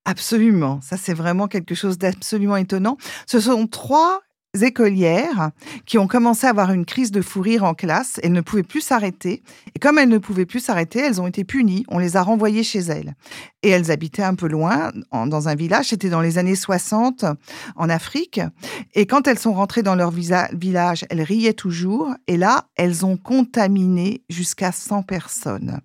Absolument, 0.06 0.80
ça 0.82 0.99
c'est 0.99 1.14
vraiment 1.14 1.49
quelque 1.49 1.75
chose 1.75 1.96
d'absolument 1.96 2.56
étonnant. 2.56 2.99
Ce 3.26 3.40
sont 3.40 3.66
trois 3.66 4.20
écolières 4.62 5.50
qui 5.87 5.99
ont 5.99 6.06
commencé 6.06 6.46
à 6.46 6.50
avoir 6.50 6.73
une 6.73 6.84
crise 6.84 7.11
de 7.11 7.23
fou 7.23 7.40
rire 7.40 7.64
en 7.64 7.75
classe. 7.75 8.20
Elles 8.23 8.32
ne 8.32 8.40
pouvaient 8.40 8.62
plus 8.62 8.80
s'arrêter. 8.80 9.42
Et 9.75 9.78
comme 9.78 9.99
elles 9.99 10.08
ne 10.08 10.18
pouvaient 10.18 10.46
plus 10.46 10.61
s'arrêter, 10.61 11.00
elles 11.00 11.20
ont 11.20 11.26
été 11.26 11.44
punies. 11.44 11.84
On 11.88 11.99
les 11.99 12.16
a 12.16 12.23
renvoyées 12.23 12.62
chez 12.62 12.80
elles. 12.80 13.14
Et 13.62 13.70
elles 13.70 13.90
habitaient 13.90 14.23
un 14.23 14.34
peu 14.34 14.46
loin, 14.46 14.92
dans 15.12 15.49
un 15.49 15.54
village. 15.54 15.87
C'était 15.87 16.11
dans 16.11 16.20
les 16.20 16.38
années 16.38 16.54
60 16.54 17.25
en 17.76 17.88
Afrique. 17.88 18.40
Et 18.94 19.06
quand 19.06 19.26
elles 19.26 19.38
sont 19.38 19.54
rentrées 19.54 19.82
dans 19.82 19.94
leur 19.94 20.11
village, 20.11 21.04
elles 21.11 21.23
riaient 21.23 21.54
toujours. 21.54 22.14
Et 22.26 22.37
là, 22.37 22.66
elles 22.76 23.04
ont 23.04 23.16
contaminé 23.16 24.23
jusqu'à 24.28 24.73
100 24.73 25.02
personnes. 25.02 25.80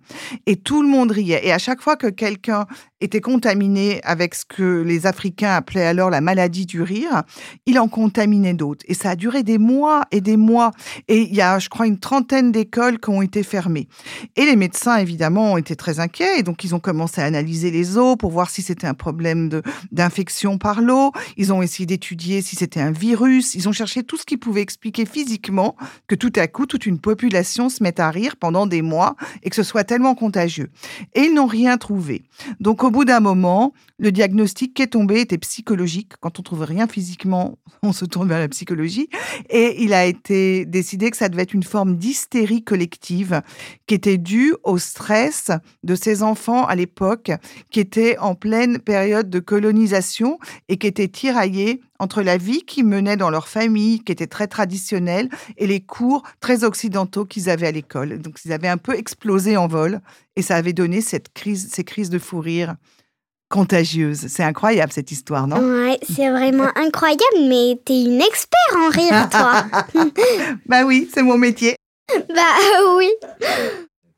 Et 0.46 0.56
tout 0.56 0.82
le 0.82 0.88
monde 0.88 1.10
riait. 1.10 1.46
Et 1.46 1.52
à 1.52 1.58
chaque 1.58 1.80
fois 1.80 1.96
que 1.96 2.06
quelqu'un 2.06 2.66
était 3.00 3.20
contaminé 3.20 4.00
avec 4.04 4.34
ce 4.34 4.44
que 4.44 4.82
les 4.82 5.06
Africains 5.06 5.54
appelaient 5.54 5.86
alors 5.86 6.10
la 6.10 6.20
maladie 6.20 6.66
du 6.66 6.82
rire, 6.82 7.22
il 7.66 7.78
en 7.78 7.88
contaminait 7.88 8.52
Et 8.86 8.94
ça 8.94 9.10
a 9.10 9.16
duré 9.16 9.42
des 9.42 9.58
mois 9.58 10.02
et 10.10 10.20
des 10.20 10.36
mois. 10.36 10.72
Et 11.08 11.22
il 11.22 11.34
y 11.34 11.40
a, 11.40 11.58
je 11.58 11.68
crois, 11.68 11.86
une 11.86 11.98
trentaine 11.98 12.52
d'écoles 12.52 13.00
qui 13.00 13.10
ont 13.10 13.22
été 13.22 13.42
fermées. 13.42 13.88
Et 14.36 14.44
les 14.44 14.56
médecins, 14.56 14.96
évidemment, 14.96 15.52
ont 15.52 15.56
été 15.56 15.76
très 15.76 16.00
inquiets. 16.00 16.38
Et 16.38 16.42
donc, 16.42 16.64
ils 16.64 16.74
ont 16.74 16.80
commencé 16.80 17.20
à 17.20 17.24
analyser 17.24 17.70
les 17.70 17.96
eaux 17.96 18.16
pour 18.16 18.30
voir 18.30 18.50
si 18.50 18.62
c'était 18.62 18.86
un 18.86 18.94
problème 18.94 19.62
d'infection 19.92 20.58
par 20.58 20.80
l'eau. 20.80 21.12
Ils 21.36 21.52
ont 21.52 21.62
essayé 21.62 21.86
d'étudier 21.86 22.42
si 22.42 22.56
c'était 22.56 22.80
un 22.80 22.90
virus. 22.90 23.54
Ils 23.54 23.68
ont 23.68 23.72
cherché 23.72 24.02
tout 24.02 24.16
ce 24.16 24.24
qui 24.24 24.36
pouvait 24.36 24.62
expliquer 24.62 25.06
physiquement 25.06 25.76
que 26.06 26.14
tout 26.14 26.32
à 26.36 26.46
coup, 26.46 26.66
toute 26.66 26.86
une 26.86 26.98
population 26.98 27.68
se 27.68 27.82
mette 27.82 28.00
à 28.00 28.10
rire 28.10 28.36
pendant 28.36 28.66
des 28.66 28.82
mois 28.82 29.16
et 29.42 29.50
que 29.50 29.56
ce 29.56 29.62
soit 29.62 29.84
tellement 29.84 30.14
contagieux. 30.14 30.70
Et 31.14 31.22
ils 31.22 31.34
n'ont 31.34 31.46
rien 31.46 31.78
trouvé. 31.78 32.22
Donc, 32.60 32.84
au 32.84 32.90
bout 32.90 33.04
d'un 33.04 33.20
moment, 33.20 33.72
le 33.98 34.12
diagnostic 34.12 34.74
qui 34.74 34.82
est 34.82 34.88
tombé 34.88 35.20
était 35.20 35.38
psychologique. 35.38 36.12
Quand 36.20 36.38
on 36.38 36.42
trouve 36.42 36.62
rien 36.62 36.86
physiquement, 36.86 37.58
on 37.82 37.92
se 37.92 38.04
tourne 38.04 38.28
vers 38.28 38.38
la 38.38 38.48
psychologie. 38.50 39.08
Et 39.48 39.82
il 39.82 39.92
a 39.92 40.04
été 40.04 40.66
décidé 40.66 41.10
que 41.10 41.16
ça 41.16 41.28
devait 41.28 41.42
être 41.42 41.54
une 41.54 41.62
forme 41.62 41.96
d'hystérie 41.96 42.62
collective 42.62 43.42
qui 43.86 43.94
était 43.94 44.18
due 44.18 44.54
au 44.64 44.78
stress 44.78 45.50
de 45.82 45.94
ces 45.94 46.22
enfants 46.22 46.66
à 46.66 46.74
l'époque 46.74 47.32
qui 47.70 47.80
étaient 47.80 48.18
en 48.18 48.34
pleine 48.34 48.78
période 48.78 49.30
de 49.30 49.40
colonisation 49.40 50.38
et 50.68 50.76
qui 50.76 50.86
étaient 50.86 51.08
tiraillés 51.08 51.80
entre 51.98 52.22
la 52.22 52.38
vie 52.38 52.62
qu'ils 52.62 52.86
menaient 52.86 53.18
dans 53.18 53.30
leur 53.30 53.46
famille, 53.46 54.00
qui 54.00 54.10
était 54.10 54.26
très 54.26 54.46
traditionnelle, 54.46 55.28
et 55.58 55.66
les 55.66 55.80
cours 55.80 56.22
très 56.40 56.64
occidentaux 56.64 57.26
qu'ils 57.26 57.50
avaient 57.50 57.66
à 57.66 57.72
l'école. 57.72 58.18
Donc, 58.20 58.38
ils 58.44 58.52
avaient 58.52 58.68
un 58.68 58.78
peu 58.78 58.94
explosé 58.94 59.56
en 59.58 59.68
vol, 59.68 60.00
et 60.34 60.42
ça 60.42 60.56
avait 60.56 60.72
donné 60.72 61.02
cette 61.02 61.32
crise, 61.34 61.68
ces 61.70 61.84
crises 61.84 62.10
de 62.10 62.18
fou 62.18 62.40
rire 62.40 62.76
contagieuses. 63.50 64.26
C'est 64.28 64.42
incroyable 64.42 64.92
cette 64.92 65.10
histoire, 65.10 65.46
non? 65.46 65.58
Ouais, 65.58 65.98
c'est 66.08 66.30
vraiment 66.30 66.68
incroyable, 66.76 67.20
mais 67.48 67.78
t'es 67.84 68.04
une 68.04 68.22
expert 68.22 68.76
en 68.76 68.88
rire, 68.88 69.28
toi. 69.28 69.64
bah 70.66 70.84
oui, 70.84 71.10
c'est 71.12 71.22
mon 71.22 71.36
métier. 71.36 71.76
Bah 72.34 72.96
oui. 72.96 73.10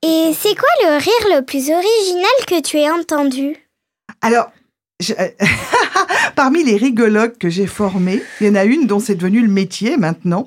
Et 0.05 0.33
c'est 0.39 0.55
quoi 0.55 0.69
le 0.85 0.99
rire 0.99 1.37
le 1.37 1.45
plus 1.45 1.71
original 1.71 2.47
que 2.47 2.61
tu 2.61 2.79
aies 2.79 2.91
entendu? 2.91 3.57
Alors, 4.21 4.51
parmi 6.37 6.65
les 6.65 6.77
rigologues 6.77 7.37
que 7.39 7.49
j'ai 7.49 7.67
formés, 7.67 8.23
il 8.41 8.47
y 8.47 8.51
en 8.51 8.55
a 8.55 8.65
une 8.65 8.87
dont 8.87 9.01
c'est 9.01 9.15
devenu 9.15 9.41
le 9.41 9.49
métier 9.49 9.97
maintenant, 9.97 10.47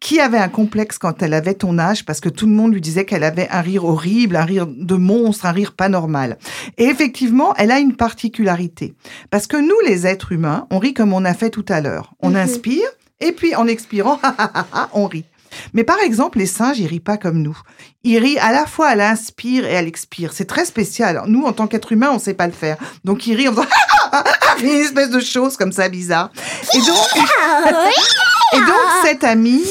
qui 0.00 0.20
avait 0.20 0.38
un 0.38 0.48
complexe 0.48 0.98
quand 0.98 1.22
elle 1.22 1.34
avait 1.34 1.54
ton 1.54 1.78
âge 1.78 2.04
parce 2.04 2.20
que 2.20 2.28
tout 2.28 2.46
le 2.46 2.52
monde 2.52 2.72
lui 2.72 2.80
disait 2.80 3.04
qu'elle 3.04 3.24
avait 3.24 3.48
un 3.50 3.60
rire 3.60 3.84
horrible, 3.84 4.36
un 4.36 4.44
rire 4.44 4.66
de 4.66 4.94
monstre, 4.94 5.46
un 5.46 5.52
rire 5.52 5.72
pas 5.72 5.88
normal. 5.88 6.38
Et 6.78 6.84
effectivement, 6.84 7.54
elle 7.56 7.70
a 7.70 7.78
une 7.78 7.96
particularité. 7.96 8.94
Parce 9.30 9.46
que 9.46 9.56
nous, 9.56 9.76
les 9.86 10.06
êtres 10.06 10.32
humains, 10.32 10.66
on 10.70 10.78
rit 10.78 10.94
comme 10.94 11.12
on 11.12 11.24
a 11.24 11.34
fait 11.34 11.50
tout 11.50 11.66
à 11.68 11.80
l'heure. 11.80 12.14
On 12.20 12.30
mhm. 12.30 12.36
inspire 12.36 12.88
et 13.20 13.32
puis 13.32 13.54
en 13.54 13.66
expirant, 13.66 14.20
on 14.92 15.06
rit. 15.06 15.24
Mais 15.72 15.84
par 15.84 15.98
exemple, 16.00 16.38
les 16.38 16.46
singes, 16.46 16.78
ils 16.78 16.86
rient 16.86 17.00
pas 17.00 17.16
comme 17.16 17.42
nous. 17.42 17.58
Ils 18.04 18.18
rient 18.18 18.38
à 18.38 18.52
la 18.52 18.66
fois 18.66 18.88
à 18.88 18.94
l'inspire 18.94 19.66
et 19.66 19.76
à 19.76 19.82
l'expire. 19.82 20.32
C'est 20.32 20.44
très 20.44 20.64
spécial. 20.64 21.22
Nous, 21.26 21.44
en 21.44 21.52
tant 21.52 21.66
qu'être 21.66 21.92
humain, 21.92 22.10
on 22.12 22.18
sait 22.18 22.34
pas 22.34 22.46
le 22.46 22.52
faire. 22.52 22.76
Donc, 23.04 23.26
ils 23.26 23.34
rient 23.34 23.48
en 23.48 23.52
faisant 23.52 23.66
une 24.62 24.68
espèce 24.68 25.10
de 25.10 25.20
chose 25.20 25.56
comme 25.56 25.72
ça 25.72 25.88
bizarre. 25.88 26.30
Et 26.74 26.78
donc, 26.78 27.16
et 28.52 28.58
donc 28.58 28.90
cette 29.02 29.24
amie, 29.24 29.64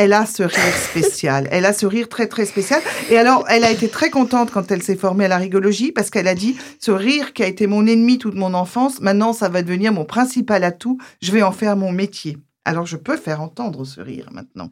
elle 0.00 0.12
a 0.12 0.26
ce 0.26 0.44
rire 0.44 0.76
spécial. 0.76 1.48
Elle 1.50 1.64
a 1.64 1.72
ce 1.72 1.84
rire 1.84 2.08
très, 2.08 2.28
très 2.28 2.46
spécial. 2.46 2.80
Et 3.10 3.18
alors, 3.18 3.44
elle 3.48 3.64
a 3.64 3.70
été 3.70 3.88
très 3.88 4.10
contente 4.10 4.52
quand 4.52 4.70
elle 4.70 4.82
s'est 4.82 4.96
formée 4.96 5.24
à 5.24 5.28
la 5.28 5.38
rigologie 5.38 5.90
parce 5.90 6.10
qu'elle 6.10 6.28
a 6.28 6.36
dit, 6.36 6.56
ce 6.78 6.92
rire 6.92 7.32
qui 7.32 7.42
a 7.42 7.46
été 7.46 7.66
mon 7.66 7.84
ennemi 7.84 8.18
toute 8.18 8.36
mon 8.36 8.54
enfance, 8.54 9.00
maintenant, 9.00 9.32
ça 9.32 9.48
va 9.48 9.62
devenir 9.62 9.92
mon 9.92 10.04
principal 10.04 10.62
atout. 10.62 10.98
Je 11.20 11.32
vais 11.32 11.42
en 11.42 11.52
faire 11.52 11.76
mon 11.76 11.90
métier. 11.90 12.38
Alors, 12.64 12.86
je 12.86 12.96
peux 12.96 13.16
faire 13.16 13.40
entendre 13.40 13.84
ce 13.84 14.00
rire 14.00 14.28
maintenant. 14.30 14.70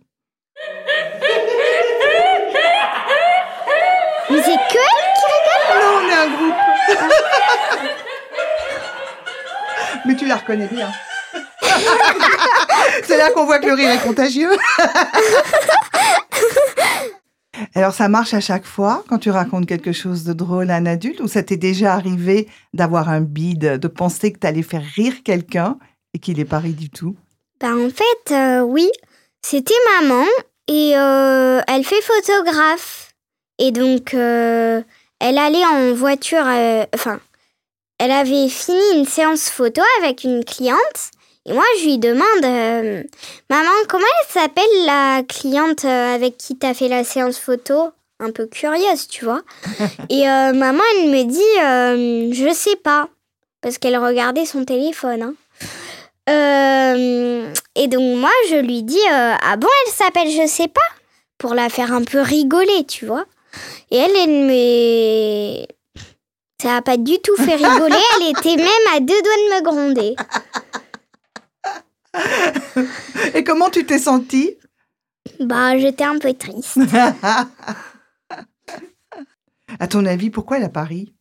Mais 4.31 4.43
c'est 4.43 4.57
que 4.57 4.77
elle 4.77 5.15
qui 5.15 5.25
rigole 5.33 5.81
Non, 5.81 5.91
on 5.97 6.09
est 6.09 6.15
un 6.15 6.29
groupe. 6.37 6.61
Mais 10.07 10.15
tu 10.17 10.27
la 10.27 10.37
reconnais 10.37 10.69
bien. 10.69 10.91
C'est 13.05 13.17
là 13.17 13.31
qu'on 13.31 13.45
voit 13.45 13.59
que 13.59 13.67
le 13.67 13.75
rire 13.75 13.91
est 13.91 14.03
contagieux. 14.03 14.51
Alors 17.75 17.95
ça 17.95 18.09
marche 18.09 18.35
à 18.35 18.41
chaque 18.41 18.67
fois 18.67 19.05
quand 19.09 19.19
tu 19.19 19.31
racontes 19.31 19.67
quelque 19.67 19.93
chose 19.93 20.25
de 20.25 20.33
drôle 20.33 20.71
à 20.71 20.77
un 20.77 20.87
adulte 20.87 21.21
ou 21.21 21.29
ça 21.29 21.43
t'est 21.43 21.57
déjà 21.57 21.95
arrivé 21.95 22.49
d'avoir 22.75 23.09
un 23.09 23.21
bide, 23.21 23.79
de 23.79 23.89
penser 23.89 24.33
que 24.33 24.39
tu 24.39 24.47
allais 24.47 24.63
faire 24.63 24.83
rire 24.95 25.15
quelqu'un 25.25 25.79
et 26.15 26.19
qu'il 26.19 26.39
n'est 26.39 26.45
pas 26.45 26.59
ri 26.59 26.73
du 26.73 26.91
tout? 26.91 27.17
Bah 27.61 27.75
en 27.75 27.89
fait, 27.89 28.33
euh, 28.33 28.61
oui. 28.61 28.91
C'était 29.43 29.75
maman 30.01 30.25
et 30.69 30.93
euh, 30.97 31.61
elle 31.69 31.85
fait 31.85 32.03
photographe. 32.03 33.06
Et 33.59 33.71
donc, 33.71 34.15
euh, 34.15 34.83
elle 35.21 35.39
allait 35.39 35.65
en 35.65 35.95
voiture, 35.95 36.45
euh, 36.47 36.85
enfin, 36.95 37.21
elle 37.99 38.11
avait 38.11 38.49
fini 38.49 38.81
une 38.95 39.07
séance 39.07 39.49
photo 39.49 39.83
avec 40.01 40.25
une 40.25 40.45
cliente. 40.45 41.11
Et 41.47 41.53
moi, 41.53 41.65
je 41.79 41.85
lui 41.85 41.99
demande, 41.99 42.45
euh, 42.45 43.03
maman, 43.49 43.71
comment 43.89 44.05
elle 44.05 44.33
s'appelle 44.33 44.85
la 44.85 45.23
cliente 45.23 45.85
avec 45.85 46.37
qui 46.37 46.57
t'as 46.57 46.75
fait 46.75 46.89
la 46.89 47.05
séance 47.05 47.39
photo? 47.39 47.91
Un 48.19 48.33
peu 48.33 48.47
curieuse, 48.47 49.09
tu 49.09 49.25
vois. 49.25 49.43
et 50.11 50.25
maman, 50.25 50.83
elle 50.97 51.11
me 51.11 51.23
dit, 51.25 52.35
je 52.35 52.53
sais 52.53 52.77
pas, 52.77 53.09
parce 53.61 53.79
qu'elle 53.79 53.97
regardait 53.99 54.47
son 54.47 54.65
téléphone. 54.65 55.23
hein. 55.23 55.35
Euh, 56.29 57.53
et 57.77 57.87
donc 57.87 58.19
moi, 58.19 58.31
je 58.51 58.57
lui 58.57 58.83
dis, 58.83 58.99
euh, 58.99 59.35
ah 59.41 59.57
bon, 59.57 59.69
elle 59.87 59.93
s'appelle 59.93 60.31
je 60.31 60.47
sais 60.47 60.69
pas, 60.69 60.81
pour 61.39 61.55
la 61.55 61.69
faire 61.69 61.93
un 61.93 62.03
peu 62.03 62.21
rigoler, 62.21 62.85
tu 62.87 63.07
vois. 63.07 63.25
Et 63.91 63.97
elle, 63.97 64.17
elle 64.17 64.47
me... 64.47 65.67
Ça 66.61 66.77
a 66.77 66.83
pas 66.83 66.97
du 66.97 67.19
tout 67.21 67.37
fait 67.37 67.57
rigoler, 67.57 67.97
elle 68.17 68.31
était 68.31 68.57
même 68.57 68.95
à 68.95 69.01
deux 69.01 69.07
doigts 69.07 69.37
de 69.37 69.55
me 69.55 69.63
gronder. 69.63 70.17
Et 73.35 73.45
comment 73.45 73.69
tu 73.69 73.85
t'es 73.85 73.99
sentie? 73.99 74.57
Bah, 75.41 75.77
j'étais 75.79 76.05
un 76.05 76.19
peu 76.19 76.33
triste. 76.33 76.79
À 79.79 79.89
ton 79.89 80.07
avis, 80.07 80.31
pourquoi 80.31 80.59
elle 80.59 80.65
a 80.65 80.69
pas 80.69 80.85
ri? 80.85 81.13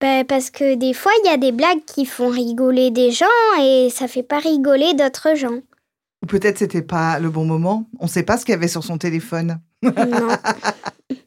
Bah, 0.00 0.24
parce 0.24 0.50
que 0.50 0.76
des 0.76 0.94
fois, 0.94 1.10
il 1.22 1.26
y 1.28 1.32
a 1.32 1.36
des 1.36 1.52
blagues 1.52 1.84
qui 1.84 2.06
font 2.06 2.28
rigoler 2.28 2.90
des 2.90 3.10
gens 3.10 3.26
et 3.60 3.90
ça 3.90 4.06
fait 4.06 4.22
pas 4.22 4.38
rigoler 4.38 4.94
d'autres 4.94 5.34
gens. 5.34 5.58
Ou 6.22 6.26
peut-être 6.26 6.58
c'était 6.58 6.82
pas 6.82 7.18
le 7.18 7.30
bon 7.30 7.44
moment 7.44 7.88
On 7.98 8.04
ne 8.04 8.10
sait 8.10 8.22
pas 8.22 8.36
ce 8.36 8.44
qu'il 8.44 8.52
y 8.52 8.56
avait 8.56 8.68
sur 8.68 8.84
son 8.84 8.98
téléphone. 8.98 9.60
Non. 9.82 9.92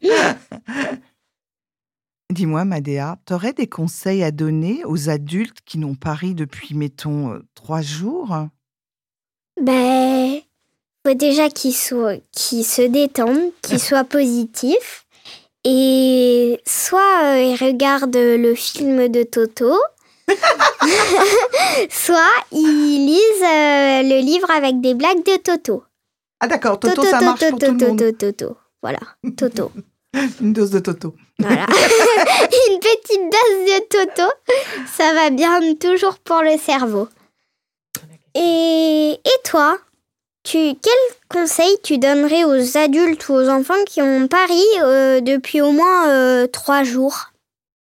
Dis-moi, 2.31 2.63
Madéa, 2.63 3.17
t'aurais 3.25 3.53
des 3.53 3.67
conseils 3.67 4.23
à 4.23 4.31
donner 4.31 4.83
aux 4.85 5.09
adultes 5.09 5.59
qui 5.65 5.77
n'ont 5.77 5.95
pas 5.95 6.13
ri 6.13 6.33
depuis, 6.33 6.75
mettons, 6.75 7.33
euh, 7.33 7.39
trois 7.55 7.81
jours? 7.81 8.47
Ben, 9.61 10.39
faut 11.05 11.13
déjà 11.13 11.49
qu'ils 11.49 11.75
soient, 11.75 12.15
qu'ils 12.31 12.63
se 12.63 12.83
détendent, 12.83 13.51
qu'ils 13.61 13.81
soient 13.81 14.05
positifs. 14.05 15.05
Et 15.63 16.59
soit 16.65 17.23
euh, 17.23 17.43
ils 17.43 17.63
regardent 17.63 18.15
le 18.15 18.55
film 18.55 19.09
de 19.09 19.23
Toto, 19.23 19.75
soit 21.89 22.15
ils 22.51 23.05
lisent 23.05 23.43
euh, 23.43 24.01
le 24.03 24.21
livre 24.21 24.49
avec 24.49 24.81
des 24.81 24.95
blagues 24.95 25.23
de 25.23 25.37
Toto. 25.37 25.83
Ah 26.39 26.47
d'accord, 26.47 26.79
Toto, 26.79 27.03
ça 27.03 27.21
marche 27.21 27.47
pour 27.49 27.59
tout 27.59 27.65
le 27.65 27.73
monde. 27.73 27.99
Toto, 27.99 28.31
Toto. 28.31 28.57
Voilà, 28.81 28.99
Toto. 29.37 29.71
Une 30.41 30.53
dose 30.53 30.71
de 30.71 30.79
Toto. 30.79 31.15
Voilà. 31.39 31.65
Une 32.69 32.79
petite 32.79 33.21
dose 33.21 33.65
de 33.65 33.79
Toto, 33.89 34.31
ça 34.85 35.13
va 35.13 35.29
bien 35.29 35.59
toujours 35.75 36.19
pour 36.19 36.41
le 36.41 36.57
cerveau. 36.57 37.07
Et, 38.35 39.19
et 39.23 39.41
toi, 39.43 39.77
tu, 40.43 40.57
quel 40.57 40.93
conseil 41.29 41.77
tu 41.83 41.97
donnerais 41.97 42.43
aux 42.43 42.77
adultes 42.77 43.29
ou 43.29 43.33
aux 43.33 43.49
enfants 43.49 43.83
qui 43.85 44.01
ont 44.01 44.27
pari 44.27 44.63
euh, 44.81 45.21
depuis 45.21 45.61
au 45.61 45.71
moins 45.71 46.09
euh, 46.09 46.47
trois 46.47 46.83
jours? 46.83 47.31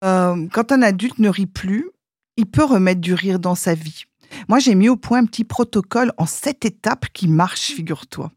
Euh, 0.04 0.46
quand 0.52 0.70
un 0.70 0.82
adulte 0.82 1.18
ne 1.18 1.28
rit 1.28 1.46
plus, 1.46 1.90
il 2.36 2.46
peut 2.46 2.64
remettre 2.64 3.00
du 3.00 3.14
rire 3.14 3.38
dans 3.38 3.54
sa 3.54 3.74
vie. 3.74 4.04
Moi, 4.48 4.58
j'ai 4.58 4.74
mis 4.74 4.88
au 4.88 4.96
point 4.96 5.18
un 5.18 5.26
petit 5.26 5.44
protocole 5.44 6.12
en 6.18 6.26
sept 6.26 6.64
étapes 6.64 7.06
qui 7.12 7.28
marchent, 7.28 7.72
figure-toi. 7.72 8.30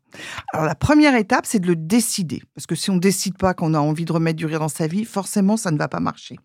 Alors, 0.53 0.65
la 0.65 0.75
première 0.75 1.15
étape, 1.15 1.45
c'est 1.45 1.59
de 1.59 1.67
le 1.67 1.75
décider. 1.75 2.41
Parce 2.55 2.65
que 2.65 2.75
si 2.75 2.89
on 2.89 2.95
ne 2.95 2.99
décide 2.99 3.37
pas 3.37 3.53
qu'on 3.53 3.73
a 3.73 3.79
envie 3.79 4.05
de 4.05 4.11
remettre 4.11 4.37
du 4.37 4.45
rire 4.45 4.59
dans 4.59 4.69
sa 4.69 4.87
vie, 4.87 5.05
forcément, 5.05 5.57
ça 5.57 5.71
ne 5.71 5.77
va 5.77 5.87
pas 5.87 5.99
marcher. 5.99 6.37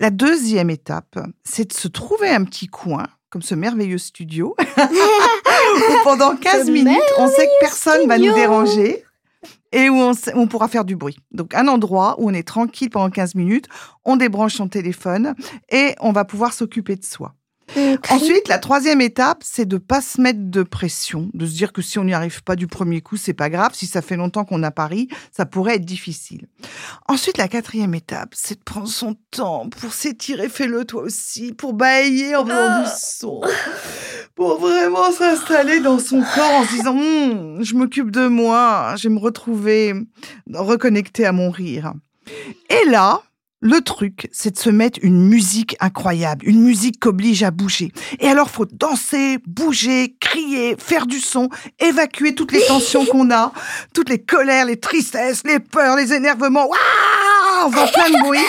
La 0.00 0.10
deuxième 0.10 0.70
étape, 0.70 1.18
c'est 1.44 1.68
de 1.68 1.72
se 1.72 1.88
trouver 1.88 2.28
un 2.28 2.44
petit 2.44 2.68
coin, 2.68 3.06
comme 3.30 3.42
ce 3.42 3.54
merveilleux 3.54 3.98
studio, 3.98 4.54
où 4.78 6.04
pendant 6.04 6.36
15 6.36 6.66
Ce 6.66 6.70
minutes, 6.70 6.98
on 7.18 7.28
sait 7.28 7.46
que 7.46 7.60
personne 7.60 8.06
va 8.06 8.18
nous 8.18 8.32
déranger 8.34 9.04
et 9.72 9.88
où 9.88 9.98
on 10.34 10.46
pourra 10.46 10.68
faire 10.68 10.84
du 10.84 10.96
bruit. 10.96 11.16
Donc, 11.32 11.54
un 11.54 11.66
endroit 11.66 12.16
où 12.18 12.28
on 12.28 12.34
est 12.34 12.46
tranquille 12.46 12.90
pendant 12.90 13.10
15 13.10 13.34
minutes, 13.34 13.66
on 14.04 14.16
débranche 14.16 14.54
son 14.54 14.68
téléphone 14.68 15.34
et 15.70 15.94
on 16.00 16.12
va 16.12 16.24
pouvoir 16.24 16.52
s'occuper 16.52 16.96
de 16.96 17.04
soi. 17.04 17.34
Ensuite, 18.10 18.48
la 18.48 18.58
troisième 18.58 19.00
étape, 19.00 19.42
c'est 19.44 19.66
de 19.66 19.78
pas 19.78 20.00
se 20.00 20.20
mettre 20.20 20.40
de 20.42 20.62
pression, 20.62 21.30
de 21.32 21.46
se 21.46 21.54
dire 21.54 21.72
que 21.72 21.80
si 21.80 21.98
on 21.98 22.04
n'y 22.04 22.12
arrive 22.12 22.42
pas 22.42 22.56
du 22.56 22.66
premier 22.66 23.00
coup, 23.00 23.16
c'est 23.16 23.32
pas 23.32 23.48
grave. 23.48 23.72
Si 23.74 23.86
ça 23.86 24.02
fait 24.02 24.16
longtemps 24.16 24.44
qu'on 24.44 24.62
a 24.62 24.70
pari, 24.70 25.08
ça 25.30 25.46
pourrait 25.46 25.76
être 25.76 25.84
difficile. 25.84 26.48
Ensuite, 27.08 27.38
la 27.38 27.48
quatrième 27.48 27.94
étape, 27.94 28.34
c'est 28.34 28.58
de 28.58 28.64
prendre 28.64 28.88
son 28.88 29.16
temps 29.30 29.68
pour 29.68 29.92
s'étirer, 29.92 30.48
fais-le 30.48 30.84
toi 30.84 31.02
aussi, 31.02 31.52
pour 31.52 31.72
bailler 31.72 32.36
en 32.36 32.44
faisant 32.44 32.82
du 32.82 32.88
son, 32.94 33.40
pour 34.34 34.58
vraiment 34.58 35.10
s'installer 35.10 35.80
dans 35.80 35.98
son 35.98 36.20
corps 36.20 36.54
en 36.54 36.64
se 36.64 36.72
disant, 36.72 36.96
Hum, 36.96 37.62
je 37.62 37.74
m'occupe 37.74 38.10
de 38.10 38.26
moi, 38.26 38.94
je 38.96 39.08
vais 39.08 39.14
me 39.14 39.20
retrouver 39.20 39.94
reconnecté 40.52 41.24
à 41.24 41.32
mon 41.32 41.50
rire. 41.50 41.94
Et 42.68 42.88
là, 42.88 43.22
le 43.62 43.80
truc, 43.80 44.28
c'est 44.32 44.50
de 44.50 44.58
se 44.58 44.70
mettre 44.70 44.98
une 45.02 45.28
musique 45.28 45.76
incroyable, 45.78 46.48
une 46.48 46.62
musique 46.62 46.98
qui 47.00 47.08
oblige 47.08 47.44
à 47.44 47.52
bouger. 47.52 47.92
Et 48.18 48.26
alors, 48.26 48.50
faut 48.50 48.66
danser, 48.66 49.38
bouger, 49.46 50.16
crier, 50.20 50.74
faire 50.78 51.06
du 51.06 51.20
son, 51.20 51.48
évacuer 51.78 52.34
toutes 52.34 52.50
les 52.50 52.66
tensions 52.66 53.06
qu'on 53.06 53.30
a, 53.30 53.52
toutes 53.94 54.10
les 54.10 54.18
colères, 54.18 54.66
les 54.66 54.80
tristesses, 54.80 55.44
les 55.44 55.60
peurs, 55.60 55.96
les 55.96 56.12
énervements. 56.12 56.66
Waouh, 56.66 57.66
on 57.66 57.68
va 57.68 57.86
plein 57.86 58.10
de 58.10 58.20
bruit. 58.20 58.40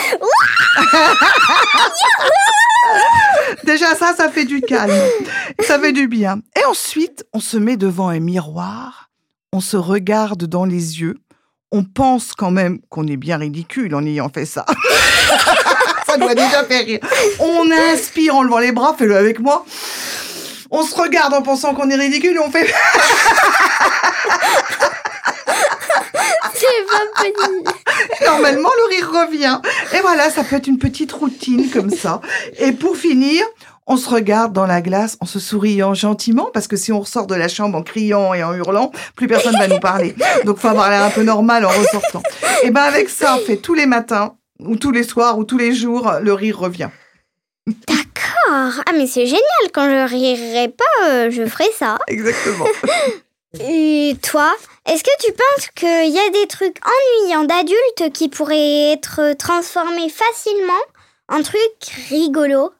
Déjà, 3.65 3.93
ça, 3.93 4.15
ça 4.15 4.29
fait 4.29 4.45
du 4.45 4.61
calme. 4.61 4.91
Ça 5.59 5.77
fait 5.77 5.93
du 5.93 6.07
bien. 6.07 6.39
Et 6.59 6.65
ensuite, 6.65 7.23
on 7.33 7.39
se 7.39 7.57
met 7.57 7.77
devant 7.77 8.09
un 8.09 8.19
miroir, 8.19 9.11
on 9.51 9.61
se 9.61 9.77
regarde 9.77 10.45
dans 10.45 10.65
les 10.65 11.01
yeux, 11.01 11.19
on 11.73 11.83
pense 11.83 12.33
quand 12.33 12.51
même 12.51 12.79
qu'on 12.89 13.07
est 13.07 13.17
bien 13.17 13.37
ridicule 13.37 13.95
en 13.95 14.05
ayant 14.05 14.29
fait 14.29 14.45
ça. 14.45 14.63
ça 16.07 16.17
doit 16.17 16.35
déjà 16.35 16.63
faire 16.65 16.85
rire. 16.85 16.99
On 17.39 17.69
inspire 17.71 18.35
en 18.35 18.43
levant 18.43 18.59
les 18.59 18.71
bras, 18.71 18.95
fais-le 18.97 19.17
avec 19.17 19.39
moi. 19.39 19.65
On 20.69 20.83
se 20.83 20.93
regarde 20.95 21.33
en 21.33 21.41
pensant 21.41 21.73
qu'on 21.73 21.89
est 21.89 21.95
ridicule 21.95 22.35
et 22.35 22.39
on 22.39 22.51
fait. 22.51 22.67
C'est 26.53 26.67
pas 26.87 26.99
possible. 27.15 27.71
Normalement, 28.23 28.69
le 28.77 28.95
rire 28.95 29.11
revient. 29.11 29.59
Et 29.95 30.01
voilà, 30.01 30.29
ça 30.29 30.43
peut 30.43 30.57
être 30.57 30.67
une 30.67 30.77
petite 30.77 31.11
routine 31.11 31.71
comme 31.71 31.89
ça. 31.89 32.21
Et 32.59 32.71
pour 32.71 32.97
finir, 32.97 33.43
on 33.87 33.97
se 33.97 34.09
regarde 34.09 34.53
dans 34.53 34.65
la 34.65 34.81
glace 34.81 35.17
en 35.19 35.25
se 35.25 35.39
souriant 35.39 35.93
gentiment, 35.93 36.49
parce 36.53 36.67
que 36.67 36.77
si 36.77 36.91
on 36.91 37.01
ressort 37.01 37.27
de 37.27 37.35
la 37.35 37.47
chambre 37.47 37.77
en 37.77 37.83
criant 37.83 38.33
et 38.33 38.43
en 38.43 38.53
hurlant, 38.53 38.91
plus 39.15 39.27
personne 39.27 39.57
va 39.57 39.67
nous 39.67 39.79
parler. 39.79 40.15
Donc, 40.45 40.57
faut 40.57 40.67
avoir 40.67 40.89
l'air 40.89 41.03
un 41.03 41.09
peu 41.09 41.23
normal 41.23 41.65
en 41.65 41.69
ressortant. 41.69 42.23
Et 42.63 42.71
ben 42.71 42.81
avec 42.81 43.09
ça, 43.09 43.37
fait 43.45 43.57
tous 43.57 43.73
les 43.73 43.85
matins, 43.85 44.35
ou 44.59 44.75
tous 44.75 44.91
les 44.91 45.03
soirs, 45.03 45.37
ou 45.37 45.43
tous 45.43 45.57
les 45.57 45.73
jours, 45.73 46.13
le 46.21 46.33
rire 46.33 46.59
revient. 46.59 46.89
D'accord. 47.67 48.83
Ah, 48.85 48.91
mais 48.93 49.07
c'est 49.07 49.25
génial. 49.25 49.43
Quand 49.73 49.89
je 49.89 50.07
rirai 50.07 50.69
pas, 50.69 51.07
euh, 51.07 51.31
je 51.31 51.45
ferai 51.45 51.69
ça. 51.77 51.97
Exactement. 52.07 52.65
Et 53.59 54.17
toi, 54.23 54.51
est-ce 54.87 55.03
que 55.03 55.25
tu 55.25 55.31
penses 55.31 55.67
qu'il 55.75 56.11
y 56.11 56.19
a 56.19 56.29
des 56.31 56.47
trucs 56.47 56.77
ennuyants 56.83 57.45
d'adultes 57.45 58.11
qui 58.13 58.27
pourraient 58.27 58.91
être 58.93 59.35
transformés 59.37 60.09
facilement 60.09 60.73
en 61.29 61.43
trucs 61.43 61.93
rigolos? 62.09 62.71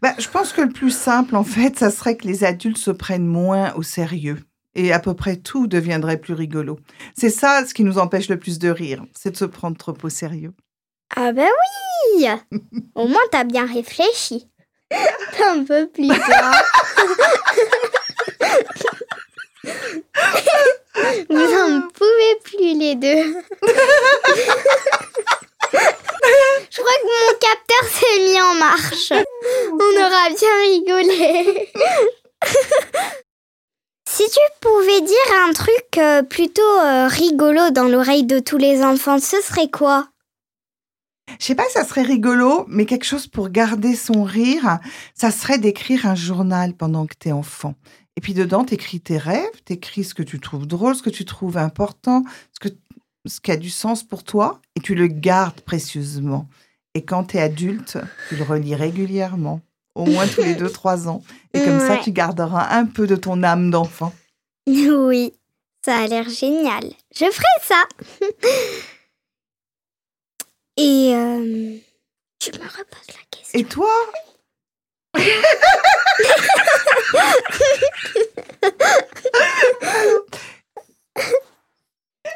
Ben, 0.00 0.14
je 0.18 0.28
pense 0.28 0.52
que 0.52 0.60
le 0.60 0.68
plus 0.68 0.90
simple, 0.90 1.36
en 1.36 1.44
fait, 1.44 1.78
ça 1.78 1.90
serait 1.90 2.16
que 2.16 2.26
les 2.26 2.44
adultes 2.44 2.78
se 2.78 2.90
prennent 2.90 3.26
moins 3.26 3.72
au 3.74 3.82
sérieux. 3.82 4.38
Et 4.74 4.92
à 4.92 4.98
peu 4.98 5.14
près 5.14 5.36
tout 5.36 5.66
deviendrait 5.66 6.16
plus 6.16 6.34
rigolo. 6.34 6.78
C'est 7.16 7.30
ça 7.30 7.64
ce 7.66 7.74
qui 7.74 7.84
nous 7.84 7.98
empêche 7.98 8.28
le 8.28 8.38
plus 8.38 8.58
de 8.58 8.70
rire, 8.70 9.04
c'est 9.14 9.32
de 9.32 9.36
se 9.36 9.44
prendre 9.44 9.76
trop 9.76 9.94
au 10.02 10.08
sérieux. 10.08 10.54
Ah 11.14 11.32
bah 11.32 11.42
oui 12.16 12.26
Au 12.94 13.06
moins 13.06 13.20
t'as 13.30 13.44
bien 13.44 13.66
réfléchi. 13.66 14.48
Un 14.90 15.64
peu 15.64 15.88
plus. 15.88 16.08
Vous 21.28 21.54
en 21.54 21.82
pouvez 21.92 22.36
plus 22.44 22.78
les 22.78 22.94
deux. 22.94 23.36
Je 25.72 26.80
crois 26.80 26.96
que 27.00 27.06
mon 27.06 27.38
capteur 27.38 27.62
marche. 28.54 29.12
On 29.72 29.92
aura 29.96 30.28
bien 30.30 30.54
rigolé. 30.70 31.68
si 34.08 34.24
tu 34.24 34.40
pouvais 34.60 35.00
dire 35.00 35.34
un 35.46 35.52
truc 35.52 35.98
euh, 35.98 36.22
plutôt 36.22 36.62
euh, 36.62 37.08
rigolo 37.08 37.70
dans 37.70 37.88
l'oreille 37.88 38.24
de 38.24 38.38
tous 38.38 38.58
les 38.58 38.82
enfants, 38.82 39.18
ce 39.18 39.40
serait 39.40 39.70
quoi? 39.70 40.08
Je 41.38 41.46
sais 41.46 41.54
pas 41.54 41.68
ça 41.72 41.84
serait 41.84 42.02
rigolo, 42.02 42.64
mais 42.68 42.84
quelque 42.84 43.04
chose 43.04 43.26
pour 43.26 43.48
garder 43.48 43.94
son 43.94 44.22
rire, 44.22 44.78
ça 45.14 45.30
serait 45.30 45.58
d'écrire 45.58 46.06
un 46.06 46.14
journal 46.14 46.74
pendant 46.74 47.06
que 47.06 47.14
t'es 47.18 47.32
enfant. 47.32 47.74
Et 48.16 48.20
puis 48.20 48.34
dedans, 48.34 48.64
t'écris 48.64 49.00
tes 49.00 49.16
rêves, 49.16 49.62
t'écris 49.64 50.04
ce 50.04 50.14
que 50.14 50.22
tu 50.22 50.38
trouves 50.38 50.66
drôle, 50.66 50.94
ce 50.94 51.02
que 51.02 51.10
tu 51.10 51.24
trouves 51.24 51.56
important, 51.56 52.24
ce, 52.52 52.60
que, 52.60 52.74
ce 53.26 53.40
qui 53.40 53.50
a 53.52 53.56
du 53.56 53.70
sens 53.70 54.02
pour 54.02 54.24
toi, 54.24 54.60
et 54.76 54.80
tu 54.80 54.94
le 54.94 55.06
gardes 55.06 55.60
précieusement. 55.60 56.48
Et 56.94 57.04
quand 57.04 57.24
t'es 57.24 57.40
adulte, 57.40 57.98
tu 58.28 58.36
le 58.36 58.42
relis 58.42 58.74
régulièrement, 58.74 59.60
au 59.94 60.06
moins 60.06 60.26
tous 60.26 60.42
les 60.42 60.54
deux, 60.58 60.70
trois 60.70 61.08
ans. 61.08 61.22
Et 61.54 61.62
comme 61.62 61.80
ça, 61.80 61.98
tu 61.98 62.12
garderas 62.12 62.74
un 62.76 62.86
peu 62.86 63.06
de 63.06 63.16
ton 63.16 63.42
âme 63.42 63.70
d'enfant. 63.70 64.12
Oui, 64.66 65.32
ça 65.84 65.98
a 65.98 66.06
l'air 66.06 66.28
génial. 66.28 66.84
Je 67.12 67.24
ferai 67.24 67.44
ça. 67.62 67.84
Et 70.76 71.12
euh, 71.14 71.76
tu 72.38 72.52
me 72.52 72.64
reposes 72.64 73.08
la 73.08 73.24
question. 73.30 73.58
Et 73.58 73.64
toi? 73.64 73.90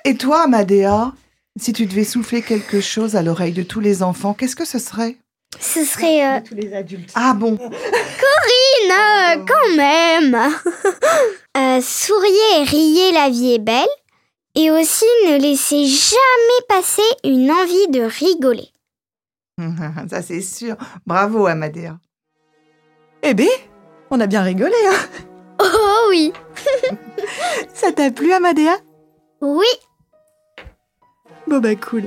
Et 0.06 0.16
toi, 0.16 0.42
Amadea, 0.42 1.12
si 1.58 1.72
tu 1.72 1.86
devais 1.86 2.04
souffler 2.04 2.40
quelque 2.42 2.80
chose 2.80 3.16
à 3.16 3.22
l'oreille 3.22 3.52
de 3.52 3.62
tous 3.64 3.80
les 3.80 4.02
enfants, 4.04 4.34
qu'est-ce 4.34 4.54
que 4.56 4.64
ce 4.64 4.78
serait? 4.78 5.16
Ce 5.60 5.84
serait... 5.84 6.24
euh, 6.24 6.40
Tous 6.46 6.54
les 6.54 6.72
adultes. 6.74 7.10
Ah 7.14 7.34
bon? 7.34 7.56
Corinne, 7.56 8.92
euh, 8.92 9.44
quand 9.46 9.76
même 9.76 10.36
Euh, 11.56 11.80
Souriez 11.80 12.60
et 12.60 12.64
riez, 12.64 13.12
la 13.12 13.30
vie 13.30 13.54
est 13.54 13.58
belle. 13.58 13.86
Et 14.54 14.70
aussi, 14.70 15.06
ne 15.26 15.38
laissez 15.40 15.86
jamais 15.86 16.62
passer 16.68 17.02
une 17.24 17.50
envie 17.50 17.88
de 17.88 18.02
rigoler. 18.02 18.68
Ça 20.10 20.20
c'est 20.22 20.42
sûr. 20.42 20.76
Bravo, 21.06 21.46
Amadea. 21.46 21.98
Eh 23.22 23.32
ben, 23.34 23.48
on 24.10 24.20
a 24.20 24.26
bien 24.26 24.42
rigolé, 24.42 24.74
hein? 24.86 25.22
Oh 25.60 26.06
oui 26.10 26.32
Ça 27.72 27.90
t'a 27.92 28.10
plu, 28.10 28.32
Amadea? 28.34 28.76
Oui 29.40 29.66
Bon 31.48 31.58
bah 31.58 31.76
cool. 31.76 32.04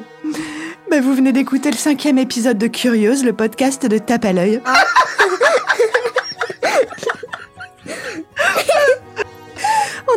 Bah 0.92 1.00
vous 1.00 1.14
venez 1.14 1.32
d'écouter 1.32 1.72
le 1.72 1.78
cinquième 1.78 2.18
épisode 2.18 2.58
de 2.58 2.68
Curieuse, 2.68 3.24
le 3.24 3.32
podcast 3.32 3.86
de 3.86 3.98
Tape 3.98 4.26
à 4.26 4.34
l'œil. 4.34 4.62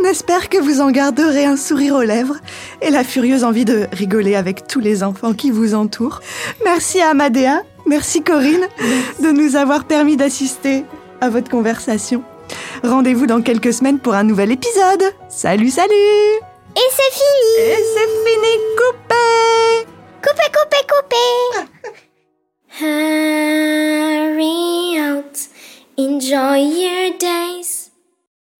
On 0.00 0.04
espère 0.04 0.48
que 0.48 0.58
vous 0.58 0.80
en 0.80 0.90
garderez 0.90 1.44
un 1.44 1.56
sourire 1.56 1.94
aux 1.94 2.02
lèvres 2.02 2.38
et 2.80 2.90
la 2.90 3.04
furieuse 3.04 3.44
envie 3.44 3.64
de 3.64 3.86
rigoler 3.92 4.34
avec 4.34 4.66
tous 4.66 4.80
les 4.80 5.04
enfants 5.04 5.34
qui 5.34 5.52
vous 5.52 5.74
entourent. 5.74 6.20
Merci 6.64 7.00
à 7.00 7.10
Amadea, 7.10 7.62
merci 7.86 8.24
Corinne 8.24 8.66
de 9.22 9.30
nous 9.30 9.54
avoir 9.54 9.84
permis 9.84 10.16
d'assister 10.16 10.84
à 11.20 11.28
votre 11.28 11.48
conversation. 11.48 12.24
Rendez-vous 12.82 13.26
dans 13.26 13.42
quelques 13.42 13.72
semaines 13.72 14.00
pour 14.00 14.14
un 14.14 14.24
nouvel 14.24 14.50
épisode. 14.50 15.04
Salut, 15.28 15.70
salut 15.70 15.92
Et 15.92 16.80
c'est 16.90 17.12
fini 17.12 17.68
Et 17.68 17.76
c'est 17.94 18.08
fini, 18.24 18.58
coupé 18.76 19.01
Coupe, 20.22 20.46
coupe, 20.52 20.80
coupe. 20.90 21.22
Hurry 22.80 24.56
out, 24.98 25.36
enjoy 25.96 26.56
your 26.56 27.10
day. 27.18 27.41